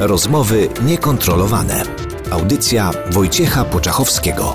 Rozmowy 0.00 0.68
niekontrolowane. 0.82 1.82
Audycja 2.30 2.90
Wojciecha 3.10 3.64
Poczachowskiego. 3.64 4.54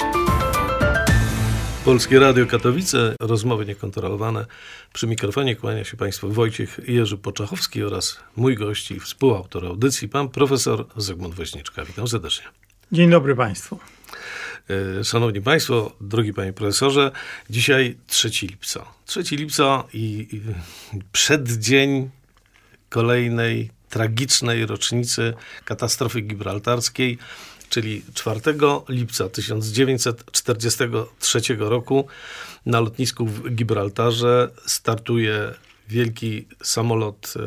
Polskie 1.86 2.19
Radio 2.19 2.45
Katowice, 2.45 3.16
rozmowy 3.19 3.66
niekontrolowane. 3.66 4.45
Przy 4.94 5.08
mikrofonie 5.08 5.56
kłania 5.56 5.84
się 5.84 5.97
Państwu 5.97 6.31
Wojciech 6.31 6.80
Jerzy 6.88 7.17
Poczachowski 7.17 7.84
oraz 7.84 8.19
mój 8.36 8.56
gość 8.56 8.92
i 8.92 9.00
współautor 9.00 9.66
audycji, 9.66 10.09
pan 10.09 10.30
profesor 10.30 10.86
Zygmunt 10.97 11.36
Woźniczka. 11.36 11.86
Witam 11.86 12.08
serdecznie. 12.08 12.45
Dzień 12.91 13.09
dobry 13.09 13.36
Państwu. 13.36 13.80
E, 15.00 15.03
Szanowni 15.03 15.41
Państwo, 15.41 15.91
drogi 16.02 16.34
Panie 16.34 16.53
Profesorze, 16.53 17.12
dzisiaj 17.50 17.97
3 18.08 18.30
lipca. 18.41 18.86
3 19.06 19.23
lipca 19.31 19.84
i, 19.94 20.28
i 20.31 20.41
przeddzień 21.12 22.09
kolejnej 22.89 23.75
tragicznej 23.95 24.65
rocznicy 24.65 25.33
katastrofy 25.65 26.21
gibraltarskiej, 26.21 27.17
czyli 27.69 28.01
4 28.13 28.41
lipca 28.89 29.29
1943 29.29 31.41
roku 31.59 32.07
na 32.66 32.79
lotnisku 32.79 33.25
w 33.25 33.49
Gibraltarze 33.49 34.49
startuje 34.66 35.53
wielki 35.88 36.47
samolot 36.63 37.33
e, 37.35 37.39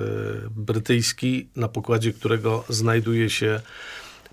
brytyjski, 0.50 1.48
na 1.56 1.68
pokładzie 1.68 2.12
którego 2.12 2.64
znajduje 2.68 3.30
się 3.30 3.60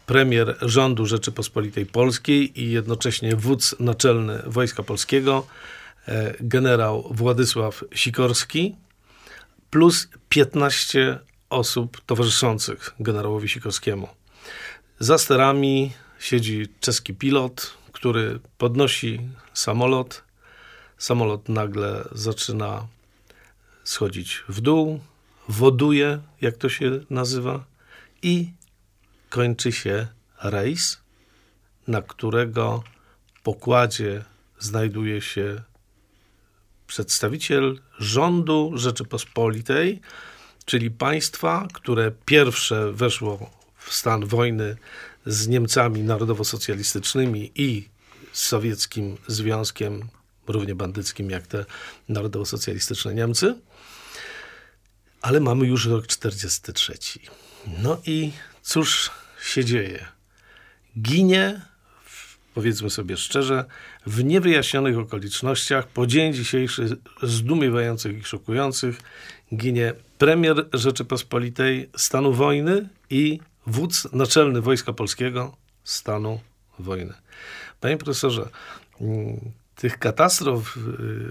premier 0.06 0.58
rządu 0.62 1.06
Rzeczypospolitej 1.06 1.86
Polskiej 1.86 2.62
i 2.62 2.72
jednocześnie 2.72 3.36
wódz 3.36 3.76
naczelny 3.80 4.44
Wojska 4.46 4.84
Polskiego, 4.84 5.48
e, 6.08 6.34
generał 6.40 7.10
Władysław 7.12 7.84
Sikorski, 7.94 8.76
plus 9.70 10.08
15 10.30 11.20
osób 11.50 12.02
towarzyszących 12.06 12.94
generałowi 13.00 13.50
Sikorskiemu. 13.50 14.08
Za 15.00 15.18
sterami 15.18 15.92
siedzi 16.20 16.68
czeski 16.80 17.14
pilot, 17.14 17.78
który 17.92 18.40
podnosi 18.58 19.20
samolot. 19.54 20.24
Samolot 20.98 21.50
nagle 21.50 22.08
zaczyna 22.12 22.88
schodzić 23.84 24.44
w 24.50 24.62
dół, 24.62 25.00
woduje, 25.48 26.20
jak 26.42 26.58
to 26.58 26.70
się 26.70 27.00
nazywa, 27.10 27.66
i 28.22 28.52
kończy 29.30 29.72
się 29.72 30.08
rejs, 30.44 31.02
na 31.88 32.02
którego 32.02 32.84
pokładzie 33.44 34.24
znajduje 34.60 35.22
się 35.22 35.62
przedstawiciel 36.88 37.80
rządu 38.00 38.72
Rzeczypospolitej, 38.76 40.02
czyli 40.66 40.92
państwa, 40.92 41.68
które 41.74 42.12
pierwsze 42.26 42.92
weszło 42.92 43.50
w 43.78 43.94
stan 43.94 44.26
wojny 44.26 44.76
z 45.26 45.48
Niemcami 45.48 46.04
narodowo-socjalistycznymi 46.04 47.52
i 47.56 47.90
z 48.32 48.44
sowieckim 48.44 49.18
związkiem, 49.28 50.08
równie 50.48 50.76
bandyckim 50.76 51.30
jak 51.30 51.48
te 51.48 51.66
narodowo-socjalistyczne 52.10 53.14
Niemcy. 53.14 53.56
Ale 55.22 55.40
mamy 55.40 55.66
już 55.66 55.86
rok 55.86 56.08
43. 56.08 56.94
No 57.68 58.02
i 58.06 58.32
cóż 58.62 59.12
się 59.42 59.66
dzieje? 59.66 60.06
Ginie, 61.02 61.62
powiedzmy 62.56 62.90
sobie 62.90 63.18
szczerze, 63.18 63.66
w 64.06 64.24
niewyjaśnionych 64.24 64.98
okolicznościach, 64.98 65.88
po 65.88 66.08
dzień 66.08 66.34
dzisiejszy 66.34 66.98
zdumiewających 67.24 68.18
i 68.18 68.24
szokujących, 68.24 69.00
ginie 69.56 69.94
premier 70.18 70.66
Rzeczypospolitej 70.74 71.90
stanu 71.96 72.34
wojny 72.34 72.90
i 73.10 73.40
wódz 73.68 74.08
naczelny 74.14 74.62
Wojska 74.62 74.94
Polskiego 74.94 75.58
stanu 75.84 76.40
wojny. 76.80 77.14
Panie 77.80 77.98
profesorze, 77.98 78.50
mm, 79.02 79.52
tych 79.76 80.00
katastrof 80.00 80.78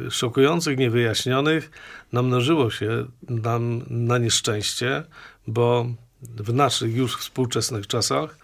y, 0.07 0.11
szokujących, 0.11 0.79
niewyjaśnionych 0.79 1.71
namnożyło 2.13 2.71
się 2.71 3.07
nam 3.29 3.83
na 3.89 4.19
nieszczęście, 4.19 5.05
bo 5.47 5.87
w 6.23 6.53
naszych 6.53 6.97
już 6.97 7.17
współczesnych 7.17 7.87
czasach 7.87 8.39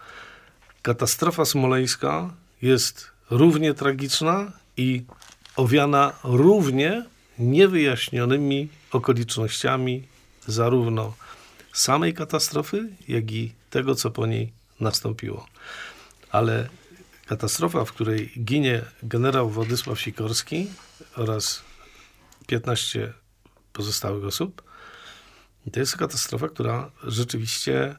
katastrofa 0.81 1.45
smoleńska 1.45 2.40
jest 2.61 3.11
równie 3.29 3.73
tragiczna 3.73 4.51
i 4.77 5.03
owiana 5.55 6.13
równie 6.23 7.05
niewyjaśnionymi 7.39 8.69
okolicznościami 8.91 10.07
zarówno 10.47 11.13
samej 11.73 12.13
katastrofy, 12.13 12.89
jak 13.07 13.31
i 13.31 13.53
tego, 13.69 13.95
co 13.95 14.11
po 14.11 14.25
niej 14.25 14.51
nastąpiło. 14.79 15.47
Ale 16.31 16.69
katastrofa, 17.25 17.85
w 17.85 17.91
której 17.91 18.31
ginie 18.43 18.81
generał 19.03 19.49
Władysław 19.49 20.01
Sikorski 20.01 20.67
oraz 21.15 21.63
15 22.47 23.13
pozostałych 23.73 24.25
osób, 24.25 24.63
to 25.73 25.79
jest 25.79 25.97
katastrofa, 25.97 26.49
która 26.49 26.91
rzeczywiście 27.03 27.95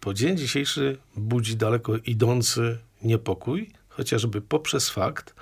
po 0.00 0.14
dzień 0.14 0.36
dzisiejszy 0.36 0.98
budzi 1.16 1.56
daleko 1.56 1.96
idący 1.96 2.78
niepokój, 3.02 3.70
chociażby 3.96 4.40
poprzez 4.40 4.90
fakt, 4.90 5.34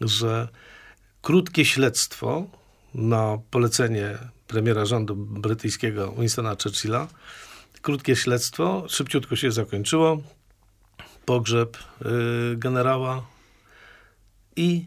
że 0.00 0.48
krótkie 1.22 1.64
śledztwo 1.64 2.46
na 2.94 3.38
polecenie 3.50 4.18
premiera 4.46 4.84
rządu 4.84 5.16
brytyjskiego 5.16 6.12
Winstona 6.12 6.56
Churchilla. 6.62 7.08
Krótkie 7.82 8.16
śledztwo, 8.16 8.84
szybciutko 8.88 9.36
się 9.36 9.52
zakończyło. 9.52 10.18
Pogrzeb 11.24 11.76
y, 11.76 12.56
generała 12.56 13.26
i 14.56 14.86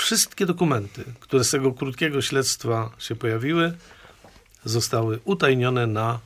Wszystkie 0.00 0.46
dokumenty, 0.46 1.04
które 1.20 1.44
z 1.44 1.50
tego 1.50 1.72
krótkiego 1.72 2.22
śledztwa 2.22 2.90
się 2.98 3.16
pojawiły, 3.16 3.76
zostały 4.64 5.20
utajnione 5.24 5.86
na 5.86 6.20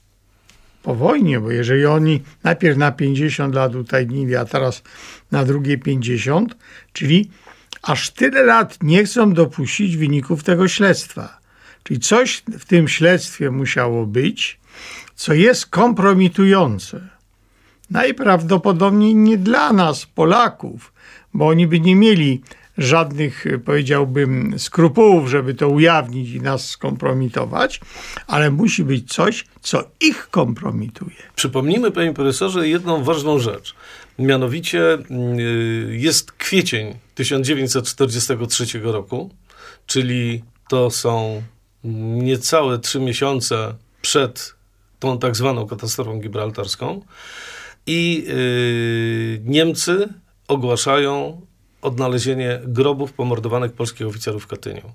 po 0.82 0.94
wojnie, 0.94 1.40
bo 1.40 1.50
jeżeli 1.50 1.86
oni 1.86 2.22
najpierw 2.44 2.78
na 2.78 2.92
50 2.92 3.54
lat 3.54 3.74
utajnili, 3.74 4.36
a 4.36 4.44
teraz 4.44 4.82
na 5.30 5.44
drugie 5.44 5.78
50, 5.78 6.56
czyli 6.92 7.30
aż 7.82 8.10
tyle 8.10 8.42
lat 8.42 8.78
nie 8.82 9.04
chcą 9.04 9.32
dopuścić 9.32 9.96
wyników 9.96 10.44
tego 10.44 10.68
śledztwa. 10.68 11.45
Czyli 11.86 12.00
coś 12.00 12.42
w 12.58 12.64
tym 12.64 12.88
śledztwie 12.88 13.50
musiało 13.50 14.06
być, 14.06 14.58
co 15.14 15.34
jest 15.34 15.66
kompromitujące. 15.66 17.08
Najprawdopodobniej 17.90 19.14
nie 19.14 19.38
dla 19.38 19.72
nas, 19.72 20.06
Polaków, 20.06 20.92
bo 21.34 21.48
oni 21.48 21.66
by 21.66 21.80
nie 21.80 21.96
mieli 21.96 22.42
żadnych, 22.78 23.44
powiedziałbym, 23.64 24.58
skrupułów, 24.58 25.30
żeby 25.30 25.54
to 25.54 25.68
ujawnić 25.68 26.30
i 26.30 26.40
nas 26.40 26.68
skompromitować, 26.68 27.80
ale 28.26 28.50
musi 28.50 28.84
być 28.84 29.12
coś, 29.12 29.44
co 29.60 29.90
ich 30.00 30.28
kompromituje. 30.30 31.16
Przypomnijmy, 31.34 31.90
panie 31.90 32.12
profesorze, 32.12 32.68
jedną 32.68 33.04
ważną 33.04 33.38
rzecz. 33.38 33.74
Mianowicie 34.18 34.94
y, 34.94 35.96
jest 35.96 36.32
kwiecień 36.32 36.94
1943 37.14 38.80
roku, 38.80 39.30
czyli 39.86 40.42
to 40.68 40.90
są 40.90 41.42
niecałe 41.86 42.78
trzy 42.78 43.00
miesiące 43.00 43.74
przed 44.02 44.54
tą 44.98 45.18
tak 45.18 45.36
zwaną 45.36 45.66
katastrofą 45.66 46.20
gibraltarską 46.20 47.00
i 47.86 48.24
yy, 48.28 49.50
Niemcy 49.52 50.08
ogłaszają 50.48 51.40
odnalezienie 51.82 52.60
grobów 52.64 53.12
pomordowanych 53.12 53.72
polskich 53.72 54.06
oficerów 54.06 54.44
w 54.44 54.46
Katyniu. 54.46 54.92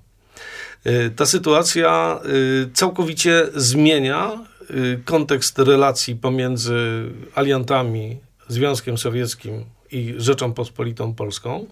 Y, 0.86 1.10
ta 1.16 1.26
sytuacja 1.26 2.20
y, 2.64 2.70
całkowicie 2.74 3.46
zmienia 3.54 4.38
y, 4.70 5.00
kontekst 5.04 5.58
relacji 5.58 6.16
pomiędzy 6.16 7.04
aliantami, 7.34 8.18
Związkiem 8.48 8.98
Sowieckim 8.98 9.64
i 9.90 10.14
Rzeczą 10.16 10.52
Pospolitą 10.52 11.14
Polską. 11.14 11.66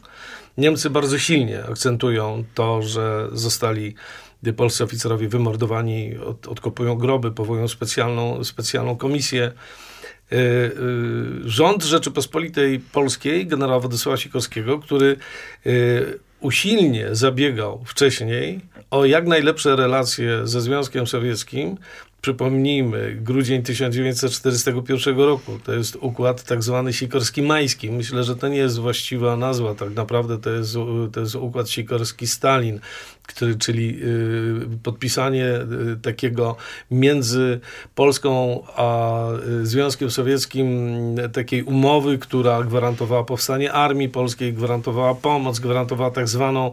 Niemcy 0.59 0.91
bardzo 0.91 1.19
silnie 1.19 1.65
akcentują 1.65 2.45
to, 2.55 2.83
że 2.83 3.29
zostali 3.33 3.95
polscy 4.57 4.85
oficerowie 4.85 5.29
wymordowani, 5.29 6.19
od, 6.19 6.49
odkopują 6.49 6.95
groby, 6.95 7.33
powołują 7.33 7.69
specjalną, 7.69 8.45
specjalną 8.45 8.97
komisję. 8.97 9.53
E, 10.33 10.37
e, 10.37 10.71
rząd 11.45 11.85
Rzeczypospolitej 11.85 12.81
Polskiej, 12.81 13.47
generała 13.47 13.81
Władysława 13.81 14.17
Sikorskiego, 14.17 14.79
który 14.79 15.17
e, 15.67 15.71
usilnie 16.41 17.15
zabiegał 17.15 17.85
wcześniej 17.87 18.61
o 18.91 19.05
jak 19.05 19.27
najlepsze 19.27 19.77
relacje 19.77 20.47
ze 20.47 20.61
Związkiem 20.61 21.07
Sowieckim, 21.07 21.77
Przypomnijmy, 22.21 23.17
grudzień 23.21 23.63
1941 23.63 25.19
roku, 25.19 25.59
to 25.65 25.73
jest 25.73 25.97
układ 25.97 26.43
tak 26.43 26.63
zwany 26.63 26.93
sikorski-majski. 26.93 27.91
Myślę, 27.91 28.25
że 28.25 28.37
to 28.37 28.49
nie 28.49 28.57
jest 28.57 28.79
właściwa 28.79 29.37
nazwa, 29.37 29.75
tak 29.75 29.91
naprawdę 29.91 30.39
to 30.39 30.51
jest, 30.51 30.75
to 31.13 31.21
jest 31.21 31.35
układ 31.35 31.67
sikorski-Stalin, 31.67 32.79
czyli 33.59 33.99
y, 34.03 34.79
podpisanie 34.83 35.47
y, 35.93 35.97
takiego 36.03 36.57
między 36.91 37.61
Polską 37.95 38.63
a 38.77 39.25
y, 39.63 39.67
Związkiem 39.67 40.11
Sowieckim 40.11 40.71
takiej 41.33 41.63
umowy, 41.63 42.19
która 42.19 42.63
gwarantowała 42.63 43.25
powstanie 43.25 43.73
armii 43.73 44.09
polskiej, 44.09 44.55
gwarantowała 44.55 45.15
pomoc, 45.15 45.59
gwarantowała 45.59 46.11
tak 46.11 46.29
zwaną 46.29 46.73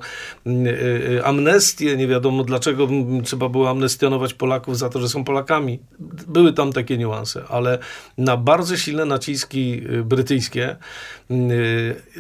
amnestię. 1.24 1.98
Nie 1.98 2.08
wiadomo 2.08 2.44
dlaczego 2.44 2.88
trzeba 3.24 3.50
było 3.50 3.70
amnestionować 3.70 4.34
Polaków 4.34 4.78
za 4.78 4.90
to, 4.90 5.00
że 5.00 5.10
są 5.10 5.24
Polakami. 5.24 5.80
Były 6.28 6.54
tam 6.54 6.74
takie 6.74 6.98
niuanse, 6.98 7.44
ale 7.50 7.80
na 8.18 8.38
bardzo 8.38 8.78
silne 8.78 9.06
naciski 9.06 9.82
brytyjskie, 10.04 10.76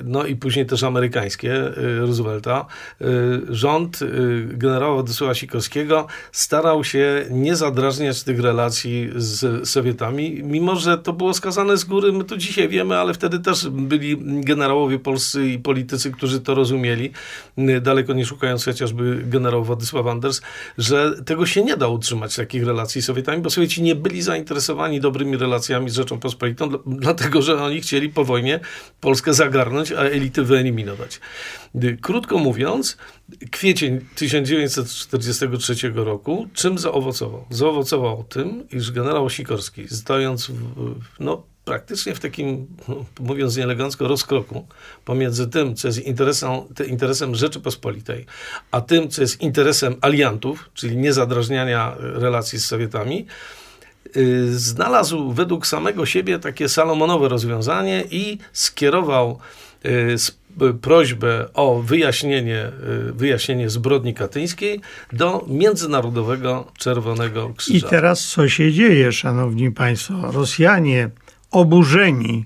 no 0.03 0.25
i 0.25 0.35
później 0.35 0.65
też 0.65 0.83
amerykańskie 0.83 1.53
Roosevelta, 1.99 2.65
rząd 3.49 3.99
generała 4.47 4.93
Władysława 4.93 5.33
Sikorskiego 5.33 6.07
starał 6.31 6.83
się 6.83 7.25
nie 7.29 7.55
zadrażniać 7.55 8.23
tych 8.23 8.39
relacji 8.39 9.09
z 9.15 9.69
Sowietami, 9.69 10.43
mimo 10.43 10.75
że 10.75 10.97
to 10.97 11.13
było 11.13 11.33
skazane 11.33 11.77
z 11.77 11.83
góry, 11.83 12.11
my 12.13 12.23
to 12.23 12.37
dzisiaj 12.37 12.69
wiemy, 12.69 12.97
ale 12.97 13.13
wtedy 13.13 13.39
też 13.39 13.69
byli 13.69 14.17
generałowie 14.41 14.99
polscy 14.99 15.47
i 15.47 15.59
politycy, 15.59 16.11
którzy 16.11 16.41
to 16.41 16.55
rozumieli, 16.55 17.11
daleko 17.81 18.13
nie 18.13 18.25
szukając 18.25 18.65
chociażby 18.65 19.23
generał 19.25 19.63
Władysław 19.63 20.07
Anders, 20.07 20.41
że 20.77 21.23
tego 21.25 21.45
się 21.45 21.63
nie 21.63 21.77
da 21.77 21.87
utrzymać, 21.87 22.35
takich 22.35 22.65
relacji 22.65 23.01
z 23.01 23.05
Sowietami, 23.05 23.41
bo 23.41 23.49
Sowieci 23.49 23.81
nie 23.81 23.95
byli 23.95 24.21
zainteresowani 24.21 24.99
dobrymi 24.99 25.37
relacjami 25.37 25.89
z 25.89 25.95
Rzecząpospolitą, 25.95 26.69
dlatego 26.85 27.41
że 27.41 27.63
oni 27.63 27.81
chcieli 27.81 28.09
po 28.09 28.25
wojnie 28.25 28.59
Polskę 29.01 29.33
zagarnąć, 29.33 29.91
a 29.91 30.01
elity 30.01 30.43
wyeliminować. 30.43 31.19
Krótko 32.01 32.37
mówiąc, 32.37 32.97
kwiecień 33.51 34.05
1943 34.15 35.75
roku 35.95 36.47
czym 36.53 36.77
zaowocował? 36.77 37.45
Zaowocował 37.49 38.23
tym, 38.23 38.69
iż 38.69 38.91
generał 38.91 39.29
Sikorski, 39.29 39.87
stojąc 39.87 40.47
w, 40.47 40.95
no, 41.19 41.43
praktycznie 41.65 42.15
w 42.15 42.19
takim, 42.19 42.67
mówiąc 43.19 43.57
nieelegancko, 43.57 44.07
rozkroku 44.07 44.67
pomiędzy 45.05 45.47
tym, 45.47 45.75
co 45.75 45.87
jest 45.87 45.99
interesem, 45.99 46.49
interesem 46.87 47.35
Rzeczypospolitej, 47.35 48.25
a 48.71 48.81
tym, 48.81 49.09
co 49.09 49.21
jest 49.21 49.41
interesem 49.41 49.95
aliantów, 50.01 50.69
czyli 50.73 50.97
niezadrażniania 50.97 51.95
relacji 51.99 52.59
z 52.59 52.65
Sowietami, 52.65 53.25
y, 54.17 54.59
znalazł 54.59 55.31
według 55.31 55.67
samego 55.67 56.05
siebie 56.05 56.39
takie 56.39 56.69
salomonowe 56.69 57.29
rozwiązanie 57.29 58.03
i 58.11 58.37
skierował 58.53 59.39
prośbę 60.81 61.53
o 61.53 61.81
wyjaśnienie, 61.81 62.71
y, 63.09 63.13
wyjaśnienie 63.13 63.69
zbrodni 63.69 64.13
katyńskiej 64.13 64.81
do 65.13 65.45
Międzynarodowego 65.47 66.71
Czerwonego 66.77 67.53
Krzyża. 67.57 67.87
I 67.87 67.89
teraz 67.89 68.27
co 68.27 68.49
się 68.49 68.71
dzieje, 68.71 69.11
szanowni 69.11 69.71
państwo? 69.71 70.31
Rosjanie 70.31 71.09
oburzeni 71.51 72.45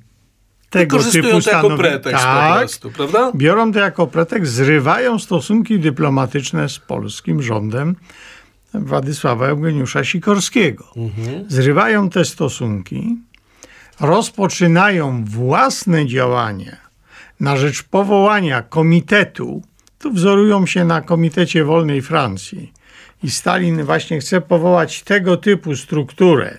tego 0.70 1.00
typu 1.00 1.42
to 1.42 1.52
jako 1.52 1.78
pretekst 1.78 2.24
tak, 2.24 2.54
po 2.54 2.60
prostu, 2.60 2.92
prawda? 2.92 3.32
Biorą 3.36 3.74
to 3.74 3.80
jako 3.80 4.08
pretekst, 4.08 4.54
zrywają 4.54 5.20
stosunki 5.20 5.80
dyplomatyczne 5.80 6.70
z 6.70 6.80
polskim 6.80 7.42
rządem 7.42 7.96
Władysława 8.74 9.48
Eugeniusza 9.48 10.04
Sikorskiego. 10.04 10.86
Mhm. 10.96 11.46
Zrywają 11.48 12.10
te 12.10 12.26
stosunki, 12.26 13.18
rozpoczynają 14.00 15.26
własne 15.26 16.06
działania 16.06 16.91
na 17.42 17.58
rzecz 17.58 17.84
powołania 17.84 18.62
komitetu, 18.62 19.62
tu 20.00 20.14
wzorują 20.14 20.66
się 20.66 20.86
na 20.86 21.02
Komitecie 21.02 21.64
Wolnej 21.64 22.02
Francji. 22.02 22.74
I 23.24 23.32
Stalin 23.32 23.84
właśnie 23.84 24.20
chce 24.20 24.42
powołać 24.42 25.04
tego 25.04 25.38
typu 25.38 25.76
strukturę, 25.76 26.58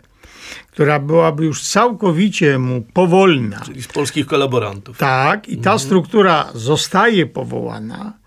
która 0.73 0.99
byłaby 0.99 1.45
już 1.45 1.63
całkowicie 1.63 2.59
mu 2.59 2.83
powolna. 2.93 3.61
Czyli 3.61 3.83
z 3.83 3.89
polskich 3.89 4.27
kolaborantów. 4.27 4.99
Tak, 4.99 5.49
i 5.49 5.57
ta 5.57 5.73
mhm. 5.73 5.79
struktura 5.79 6.49
zostaje 6.55 7.27
powołana 7.27 8.23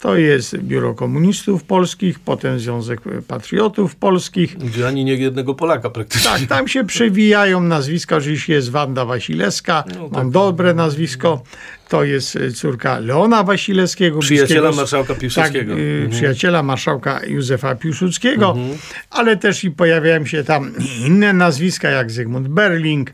to 0.00 0.16
jest 0.16 0.56
Biuro 0.56 0.94
Komunistów 0.94 1.64
Polskich, 1.64 2.18
potem 2.18 2.60
Związek 2.60 3.00
Patriotów 3.28 3.96
Polskich. 3.96 4.58
Gdzie 4.58 4.88
ani 4.88 5.04
nie 5.04 5.14
jednego 5.14 5.54
Polaka 5.54 5.90
praktycznie. 5.90 6.30
Tak, 6.30 6.42
tam 6.42 6.68
się 6.68 6.84
przewijają 6.84 7.60
nazwiska. 7.60 8.16
Oczywiście 8.16 8.52
jest 8.52 8.70
Wanda 8.70 9.04
Wasilewska, 9.04 9.84
no, 9.94 10.02
tak. 10.02 10.12
mam 10.12 10.30
dobre 10.30 10.74
nazwisko. 10.74 11.42
To 11.90 12.04
jest 12.04 12.38
córka 12.54 12.98
Leona 12.98 13.42
Wasilewskiego. 13.42 14.18
Przyjaciela 14.18 14.72
marszałka 14.72 15.14
Piłsudskiego. 15.14 15.74
Tak, 15.74 15.82
mhm. 15.82 16.10
Przyjaciela 16.10 16.62
marszałka 16.62 17.20
Józefa 17.26 17.74
Piłsudskiego. 17.74 18.50
Mhm. 18.50 18.78
Ale 19.10 19.36
też 19.36 19.64
i 19.64 19.70
pojawiają 19.70 20.26
się 20.26 20.44
tam 20.44 20.72
inne 21.06 21.32
nazwiska, 21.32 21.90
jak 21.90 22.10
Zygmunt 22.10 22.48
Berling. 22.48 23.10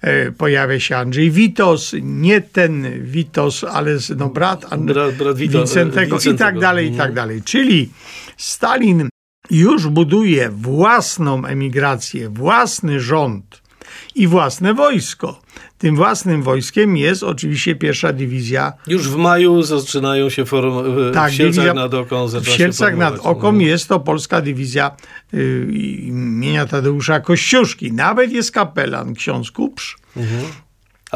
E, 0.00 0.32
pojawia 0.32 0.80
się 0.80 0.96
Andrzej 0.96 1.30
Witos. 1.30 1.94
Nie 2.02 2.40
ten 2.40 3.04
Witos, 3.04 3.64
ale 3.64 3.96
no, 4.16 4.28
brat, 4.28 4.66
brat, 4.78 5.14
brat 5.14 5.36
Wito, 5.36 5.58
Wincentego 5.58 6.18
i 6.32 6.34
tak 6.34 6.58
dalej, 6.58 6.86
i 6.86 6.90
tak 6.90 7.10
mhm. 7.10 7.14
dalej. 7.14 7.42
Czyli 7.42 7.90
Stalin 8.36 9.08
już 9.50 9.86
buduje 9.86 10.50
własną 10.50 11.44
emigrację, 11.44 12.28
własny 12.28 13.00
rząd 13.00 13.62
i 14.14 14.26
własne 14.26 14.74
wojsko. 14.74 15.40
Tym 15.78 15.96
własnym 15.96 16.42
wojskiem 16.42 16.96
jest 16.96 17.22
oczywiście 17.22 17.74
pierwsza 17.74 18.12
dywizja. 18.12 18.72
Już 18.86 19.08
w 19.08 19.16
maju 19.16 19.62
zaczynają 19.62 20.30
się 20.30 20.44
form... 20.44 21.12
tak, 21.14 21.32
w 21.32 21.34
Sielcach 21.34 21.74
nad 21.74 21.94
Oką. 21.94 22.26
W 22.26 22.48
Sielcach 22.48 22.96
nad 22.96 23.18
Oką 23.18 23.48
mhm. 23.48 23.60
jest 23.60 23.88
to 23.88 24.00
polska 24.00 24.40
dywizja 24.40 24.96
y, 25.34 25.72
imienia 26.02 26.66
Tadeusza 26.66 27.20
Kościuszki. 27.20 27.92
Nawet 27.92 28.32
jest 28.32 28.52
kapelan, 28.52 29.14
ksiądz 29.14 29.50
Kuprz. 29.50 29.96
Mhm. 30.16 30.42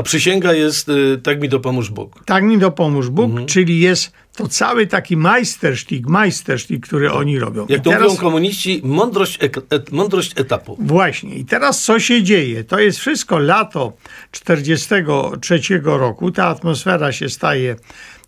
A 0.00 0.02
przysięga 0.02 0.52
jest 0.52 0.88
y, 0.88 1.21
tak 1.23 1.40
mi 1.40 1.49
dopomóż 1.49 1.90
Bóg. 1.90 2.25
Tak 2.25 2.45
mi 2.45 2.59
dopomóż 2.59 3.09
Bóg, 3.09 3.30
mhm. 3.30 3.47
czyli 3.47 3.80
jest 3.80 4.12
to 4.37 4.49
cały 4.49 4.87
taki 4.87 5.16
majstersztik, 5.16 6.07
majstersztik, 6.07 6.87
który 6.87 7.09
tak. 7.09 7.16
oni 7.16 7.38
robią. 7.38 7.66
Jak 7.69 7.80
I 7.80 7.83
to 7.83 7.90
teraz... 7.90 8.09
mówią 8.09 8.21
komuniści, 8.21 8.80
mądrość, 8.85 9.38
et, 9.71 9.92
mądrość 9.92 10.40
etapu. 10.40 10.76
Właśnie. 10.80 11.35
I 11.35 11.45
teraz 11.45 11.85
co 11.85 12.00
się 12.00 12.23
dzieje? 12.23 12.64
To 12.64 12.78
jest 12.78 12.99
wszystko 12.99 13.38
lato 13.38 13.92
43 14.30 15.61
roku. 15.85 16.30
Ta 16.30 16.47
atmosfera 16.47 17.12
się 17.12 17.28
staje. 17.28 17.76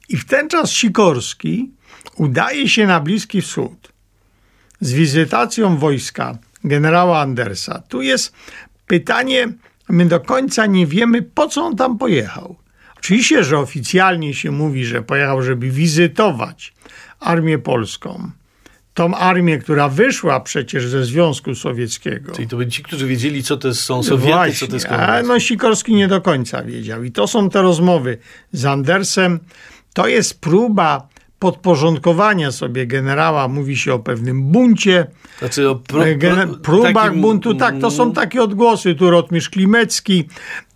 I 0.09 0.17
w 0.17 0.25
ten 0.25 0.49
czas 0.49 0.71
Sikorski 0.71 1.71
udaje 2.17 2.69
się 2.69 2.87
na 2.87 3.01
Bliski 3.01 3.43
Wschód 3.43 3.93
z 4.81 4.93
wizytacją 4.93 5.77
wojska 5.77 6.39
generała 6.65 7.21
Andersa. 7.21 7.83
Tu 7.89 8.03
jest 8.03 8.33
pytanie 8.87 9.49
My 9.89 10.07
do 10.07 10.21
końca 10.21 10.67
nie 10.67 10.87
wiemy, 10.87 11.23
po 11.23 11.49
co 11.49 11.63
on 11.63 11.77
tam 11.77 11.99
pojechał. 11.99 12.57
Oczywiście, 12.99 13.45
że 13.45 13.59
oficjalnie 13.59 14.35
się 14.35 14.51
mówi, 14.51 14.85
że 14.85 15.03
pojechał, 15.03 15.43
żeby 15.43 15.71
wizytować 15.71 16.75
armię 17.21 17.59
polską. 17.59 18.31
Tą 18.95 19.15
armię, 19.15 19.59
która 19.59 19.89
wyszła 19.89 20.41
przecież 20.41 20.89
ze 20.89 21.05
Związku 21.05 21.55
Sowieckiego. 21.55 22.33
Czyli 22.33 22.49
to 22.49 22.57
byli 22.57 22.71
ci, 22.71 22.83
którzy 22.83 23.07
wiedzieli, 23.07 23.43
co 23.43 23.57
to 23.57 23.75
są 23.75 24.03
Sowiety, 24.03 24.33
Właśnie, 24.33 24.55
co 24.55 24.67
to 24.67 24.75
jest 24.75 24.87
komunizm. 24.87 25.13
A 25.13 25.23
no 25.23 25.41
Sikorski 25.41 25.95
nie 25.95 26.09
do 26.09 26.21
końca 26.21 26.63
wiedział. 26.63 27.05
I 27.05 27.13
to 27.13 27.27
są 27.27 27.51
te 27.51 27.63
rozmowy 27.63 28.19
z 28.53 28.65
Andersem. 28.65 29.41
To 29.95 30.07
jest 30.07 30.41
próba 30.41 31.09
podporządkowania 31.43 32.53
sobie 32.53 32.87
generała, 32.87 33.49
mówi 33.49 33.77
się 33.77 33.95
o 33.95 33.99
pewnym 33.99 34.43
buncie, 34.43 35.07
znaczy 35.39 35.69
o 35.69 35.75
pro, 35.75 36.07
e, 36.07 36.47
próbach 36.63 36.95
takim... 36.95 37.21
buntu. 37.21 37.55
Tak, 37.55 37.75
to 37.81 37.91
są 37.91 38.13
takie 38.13 38.43
odgłosy. 38.43 38.95
Tu 38.95 39.11
Rotmistrz 39.11 39.51
Klimecki, 39.51 40.29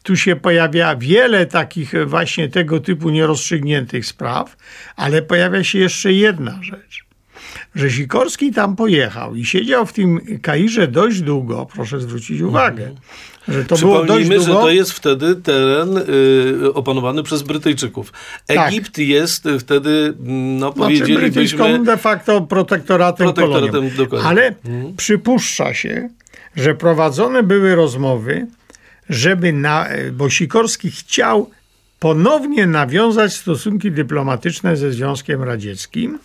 tu 0.03 0.17
się 0.17 0.37
pojawia 0.37 0.97
wiele 0.97 1.47
takich 1.47 1.93
właśnie 2.07 2.49
tego 2.49 2.81
typu 2.81 3.11
nierozstrzygniętych 3.11 4.07
spraw, 4.07 4.57
ale 4.97 5.23
pojawia 5.23 5.65
się 5.65 5.79
jeszcze 5.79 6.13
jedna 6.13 6.59
rzecz, 6.63 7.05
że 7.75 7.91
Sikorski 7.91 8.53
tam 8.53 8.77
pojechał 8.77 9.35
i 9.35 9.45
siedział 9.45 9.87
w 9.87 9.93
tym 9.93 10.21
Kairze 10.43 10.89
dość 10.89 11.21
długo, 11.21 11.67
proszę 11.75 12.01
zwrócić 12.01 12.41
uwagę, 12.41 12.83
mhm. 12.83 13.01
Że 13.49 13.65
to 13.65 13.75
Przypomnijmy, 13.75 14.41
że 14.41 14.53
to 14.53 14.71
jest 14.71 14.93
wtedy 14.93 15.37
teren 15.37 15.99
y, 15.99 16.75
opanowany 16.75 17.23
przez 17.23 17.43
Brytyjczyków. 17.43 18.13
Tak. 18.47 18.69
Egipt 18.69 18.93
tak. 18.93 18.99
jest 18.99 19.49
wtedy, 19.61 20.15
no 20.21 20.59
znaczy, 20.59 20.79
powiedzielibyśmy... 20.79 21.85
de 21.85 21.97
facto 21.97 22.41
protektoratem, 22.41 23.27
protektoratem 23.27 23.91
kolonią. 24.09 24.29
Ale 24.29 24.55
hmm. 24.63 24.97
przypuszcza 24.97 25.75
się, 25.75 26.09
że 26.57 26.75
prowadzone 26.75 27.43
były 27.43 27.75
rozmowy, 27.75 28.47
żeby 29.09 29.53
na, 29.53 29.89
bo 30.13 30.31
Sikorski 30.31 30.91
chciał 30.91 31.51
ponownie 32.01 32.67
nawiązać 32.67 33.35
stosunki 33.35 33.93
dyplomatyczne 33.93 34.77
ze 34.77 34.93
Związkiem 34.93 35.43
Radzieckim 35.43 36.19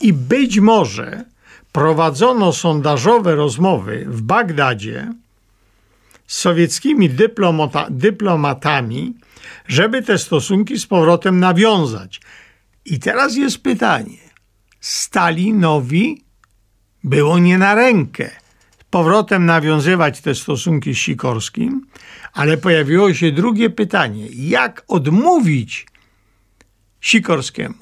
i 0.00 0.12
być 0.12 0.60
może 0.60 1.24
prowadzono 1.72 2.52
sondażowe 2.52 3.34
rozmowy 3.34 4.04
w 4.08 4.22
Bagdadzie 4.22 5.12
z 6.28 6.38
sowieckimi 6.38 7.10
dyplomata, 7.10 7.86
dyplomatami, 7.90 9.14
żeby 9.68 10.02
te 10.02 10.18
stosunki 10.18 10.78
z 10.78 10.86
powrotem 10.86 11.40
nawiązać. 11.40 12.20
I 12.84 12.98
teraz 12.98 13.36
jest 13.36 13.62
pytanie. 13.62 14.18
Stalinowi 14.80 16.24
było 17.04 17.38
nie 17.38 17.58
na 17.58 17.74
rękę 17.74 18.30
powrotem 18.90 19.46
nawiązywać 19.46 20.20
te 20.20 20.34
stosunki 20.34 20.94
z 20.94 20.98
Sikorskim, 20.98 21.86
ale 22.32 22.56
pojawiło 22.56 23.14
się 23.14 23.32
drugie 23.32 23.70
pytanie. 23.70 24.26
Jak 24.32 24.84
odmówić 24.88 25.86
Sikorskiemu? 27.00 27.74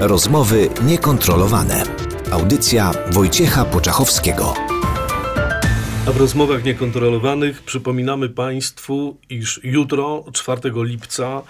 Rozmowy 0.00 0.68
niekontrolowane. 0.82 2.03
Audycja 2.34 2.92
Wojciecha 3.10 3.64
Poczachowskiego. 3.64 4.54
A 6.06 6.12
w 6.12 6.16
rozmowach 6.16 6.64
niekontrolowanych 6.64 7.62
przypominamy 7.62 8.28
Państwu, 8.28 9.16
iż 9.30 9.60
jutro, 9.62 10.24
4 10.32 10.60
lipca, 10.84 11.42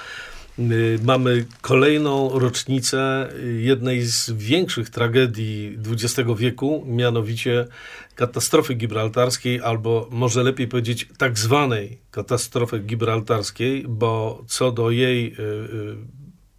y, 0.59 0.99
mamy 1.03 1.47
kolejną 1.61 2.39
rocznicę 2.39 3.29
jednej 3.59 4.03
z 4.03 4.31
większych 4.31 4.91
tragedii 4.91 5.79
XX 5.91 6.31
wieku, 6.39 6.85
mianowicie 6.87 7.67
katastrofy 8.15 8.75
gibraltarskiej, 8.75 9.61
albo 9.61 10.09
może 10.11 10.43
lepiej 10.43 10.69
powiedzieć 10.69 11.09
tak 11.19 11.39
zwanej 11.39 11.99
katastrofy 12.11 12.79
gibraltarskiej, 12.81 13.85
bo 13.89 14.45
co 14.47 14.73
do 14.73 14.91
jej 14.91 15.27
y, 15.27 15.43
y, 15.43 15.97